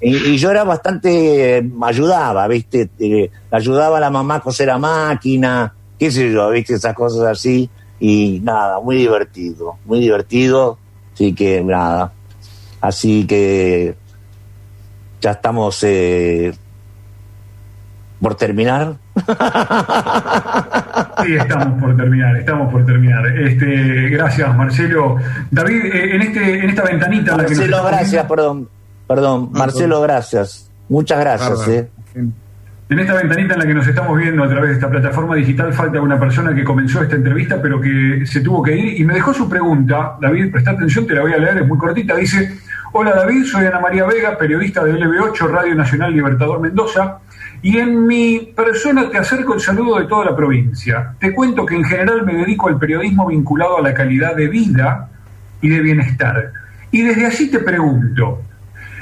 [0.02, 2.90] Y, yo era bastante, me ayudaba, ¿viste?
[2.98, 6.74] Eh, ayudaba a la mamá a coser a máquina, qué sé yo, ¿viste?
[6.74, 7.70] Esas cosas así.
[8.00, 10.80] Y nada, muy divertido, muy divertido.
[11.14, 12.12] Así que nada.
[12.82, 13.96] Así que
[15.22, 16.52] ya estamos eh,
[18.20, 18.96] por terminar.
[21.24, 23.28] Sí, estamos por terminar, estamos por terminar.
[23.38, 25.18] Este, gracias, Marcelo.
[25.52, 27.38] David, eh, en este, en esta ventanita.
[27.38, 28.68] Marcelo, gracias, perdón.
[29.14, 30.72] Perdón, Marcelo, gracias.
[30.88, 31.68] Muchas gracias.
[31.68, 31.90] Eh.
[32.16, 35.74] En esta ventanita en la que nos estamos viendo a través de esta plataforma digital
[35.74, 39.16] falta una persona que comenzó esta entrevista pero que se tuvo que ir y me
[39.16, 40.16] dejó su pregunta.
[40.22, 42.16] David, presta atención, te la voy a leer, es muy cortita.
[42.16, 42.58] Dice,
[42.94, 47.18] hola David, soy Ana María Vega, periodista de LB8, Radio Nacional Libertador Mendoza.
[47.62, 51.16] Y en mi persona te acerco el saludo de toda la provincia.
[51.20, 55.10] Te cuento que en general me dedico al periodismo vinculado a la calidad de vida
[55.60, 56.54] y de bienestar.
[56.92, 58.42] Y desde allí te pregunto,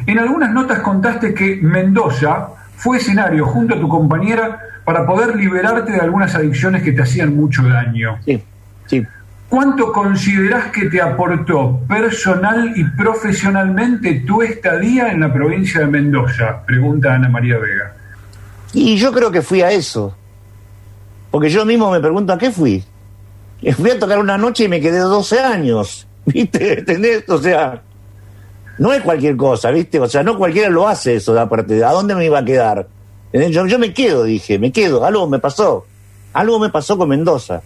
[0.06, 5.92] en algunas notas contaste que Mendoza fue escenario junto a tu compañera para poder liberarte
[5.92, 8.18] de algunas adicciones que te hacían mucho daño.
[8.26, 8.42] Sí,
[8.88, 9.06] sí.
[9.50, 16.64] ¿Cuánto considerás que te aportó personal y profesionalmente tu estadía en la provincia de Mendoza?
[16.66, 17.94] Pregunta Ana María Vega.
[18.74, 20.16] Y yo creo que fui a eso.
[21.32, 22.84] Porque yo mismo me pregunto a qué fui.
[23.76, 26.08] Fui a tocar una noche y me quedé 12 años.
[26.26, 26.80] ¿Viste?
[26.80, 27.28] ¿Entendés?
[27.28, 27.82] O sea,
[28.80, 30.00] no es cualquier cosa, ¿viste?
[30.00, 31.84] O sea, no cualquiera lo hace eso, de aparte.
[31.84, 32.88] ¿A dónde me iba a quedar?
[33.34, 35.06] Yo, yo me quedo, dije, me quedo.
[35.06, 35.86] Algo me pasó.
[36.32, 37.62] Algo me pasó con Mendoza.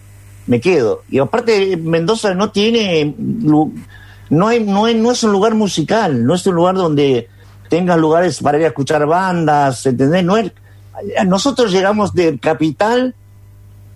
[0.48, 1.02] Me quedo.
[1.08, 3.14] Y aparte, Mendoza no tiene.
[3.16, 7.28] No, hay, no, no es un lugar musical, no es un lugar donde
[7.68, 10.24] tengas lugares para ir a escuchar bandas, ¿entendés?
[10.24, 10.50] No es,
[11.26, 13.14] nosotros llegamos de capital,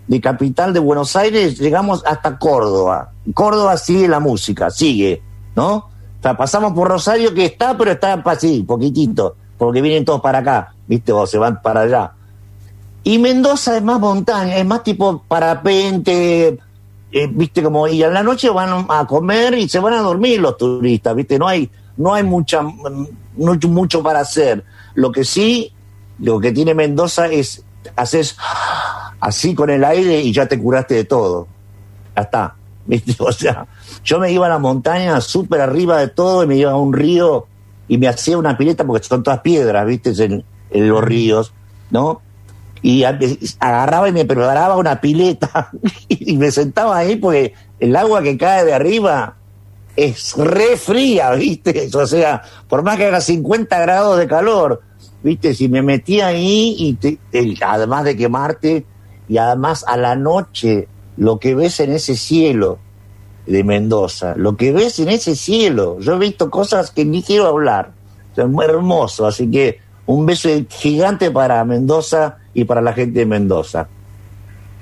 [0.07, 3.11] de capital de Buenos Aires, llegamos hasta Córdoba.
[3.35, 5.23] Córdoba sigue la música, sigue,
[5.57, 5.89] ¿no?
[6.19, 9.37] O sea, pasamos por Rosario que está, pero está así, poquitito.
[9.57, 11.13] porque vienen todos para acá, ¿viste?
[11.13, 12.13] O se van para allá.
[13.05, 16.59] Y Mendoza es más montaña, es más tipo parapente,
[17.11, 17.63] eh, ¿viste?
[17.63, 21.15] Como, y en la noche van a comer y se van a dormir los turistas,
[21.15, 21.39] ¿viste?
[21.39, 22.63] No hay, no hay mucha,
[23.37, 24.65] mucho, mucho para hacer.
[24.95, 25.73] Lo que sí,
[26.19, 27.65] lo que tiene Mendoza es,
[27.97, 28.37] haces
[29.21, 31.49] así con el aire y ya te curaste de todo.
[32.15, 32.55] Ya está.
[32.87, 33.15] ¿Viste?
[33.19, 33.67] O sea,
[34.05, 36.93] yo me iba a la montaña súper arriba de todo y me iba a un
[36.93, 37.47] río
[37.89, 40.13] y me hacía una pileta porque son todas piedras, ¿viste?
[40.25, 41.53] En, los ríos,
[41.91, 42.21] ¿no?
[42.83, 45.71] Y agarraba y me preparaba una pileta
[46.09, 49.37] y me sentaba ahí porque el agua que cae de arriba
[49.97, 51.89] es re fría, ¿viste?
[51.95, 54.83] O sea, por más que haga 50 grados de calor,
[55.23, 55.55] ¿viste?
[55.55, 58.85] Si me metía ahí y además de quemarte
[59.29, 62.79] y además a la noche lo que ves en ese cielo
[63.49, 67.47] de Mendoza, lo que ves en ese cielo, yo he visto cosas que ni quiero
[67.47, 67.91] hablar,
[68.37, 73.27] es muy hermoso, así que un beso gigante para Mendoza y para la gente de
[73.27, 73.89] Mendoza.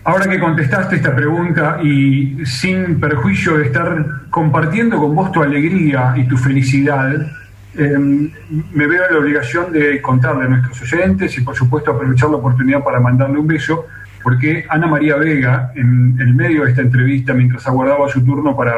[0.04, 6.14] Ahora que contestaste esta pregunta y sin perjuicio de estar compartiendo con vos tu alegría
[6.16, 7.12] y tu felicidad,
[7.76, 8.30] em,
[8.72, 12.36] me veo en la obligación de contarle a nuestros oyentes y por supuesto aprovechar la
[12.36, 13.86] oportunidad para mandarle un beso
[14.26, 18.74] porque Ana María Vega, en el medio de esta entrevista, mientras aguardaba su turno para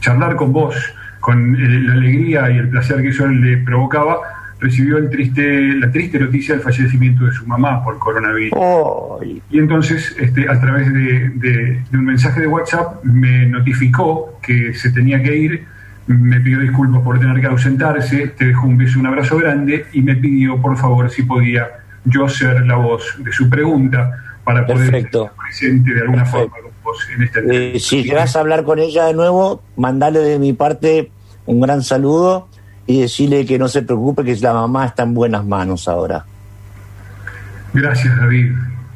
[0.00, 0.76] charlar con vos,
[1.18, 1.56] con
[1.86, 4.18] la alegría y el placer que eso le provocaba,
[4.60, 8.52] recibió el triste, la triste noticia del fallecimiento de su mamá por coronavirus.
[9.50, 15.22] Y entonces, este, a través de, un mensaje de WhatsApp, me notificó que se tenía
[15.22, 15.64] que ir,
[16.06, 20.02] me pidió disculpas por tener que ausentarse, te dejó un beso, un abrazo grande y
[20.02, 21.66] me pidió, por favor, si podía
[22.04, 26.70] yo ser la voz de su pregunta para poder estar presente de alguna forma con
[26.84, 31.10] vos en esta eh, Si querás hablar con ella de nuevo, mandale de mi parte
[31.46, 32.46] un gran saludo
[32.86, 36.24] y decirle que no se preocupe, que la mamá está en buenas manos ahora.
[37.74, 38.52] Gracias, David.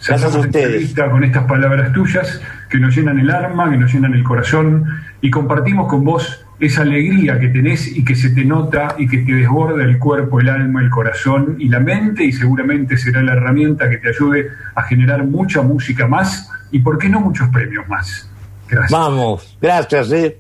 [0.07, 0.95] Gracias a ustedes.
[0.95, 4.85] Con estas palabras tuyas que nos llenan el alma, que nos llenan el corazón
[5.21, 9.19] y compartimos con vos esa alegría que tenés y que se te nota y que
[9.19, 13.33] te desborda el cuerpo, el alma, el corazón y la mente y seguramente será la
[13.33, 17.89] herramienta que te ayude a generar mucha música más y por qué no muchos premios
[17.89, 18.29] más.
[18.69, 18.91] Gracias.
[18.91, 20.39] Vamos, gracias, ¿eh?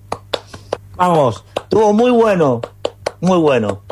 [0.97, 2.61] Vamos, estuvo muy bueno,
[3.21, 3.83] muy bueno.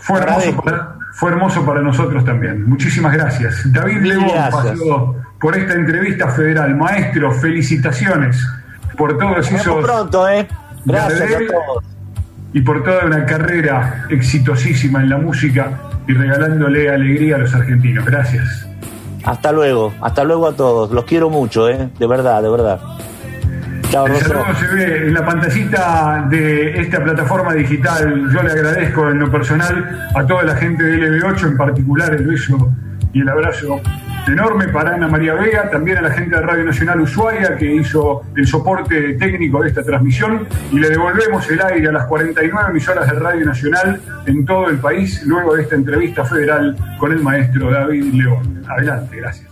[0.00, 2.66] Fue hermoso, para, fue hermoso para nosotros también.
[2.66, 3.70] Muchísimas gracias.
[3.70, 6.74] David León pasó por esta entrevista federal.
[6.74, 8.42] Maestro, felicitaciones
[8.96, 9.84] por todos esos...
[9.84, 10.48] pronto, ¿eh?
[10.84, 11.84] Gracias a todos.
[12.52, 18.04] Y por toda una carrera exitosísima en la música y regalándole alegría a los argentinos.
[18.04, 18.66] Gracias.
[19.24, 20.90] Hasta luego, hasta luego a todos.
[20.90, 21.90] Los quiero mucho, ¿eh?
[21.98, 22.80] De verdad, de verdad.
[23.90, 28.30] Chao, El saludo se ve en la pantallita de esta plataforma digital.
[28.32, 32.26] Yo le agradezco en lo personal a toda la gente de LB8, en particular el
[32.26, 32.72] beso
[33.12, 33.80] y el abrazo
[34.26, 38.22] enorme para Ana María Vega, también a la gente de Radio Nacional Ushuaia que hizo
[38.36, 43.06] el soporte técnico de esta transmisión y le devolvemos el aire a las 49 emisoras
[43.06, 47.70] de Radio Nacional en todo el país luego de esta entrevista federal con el maestro
[47.70, 48.62] David León.
[48.68, 49.49] Adelante, gracias.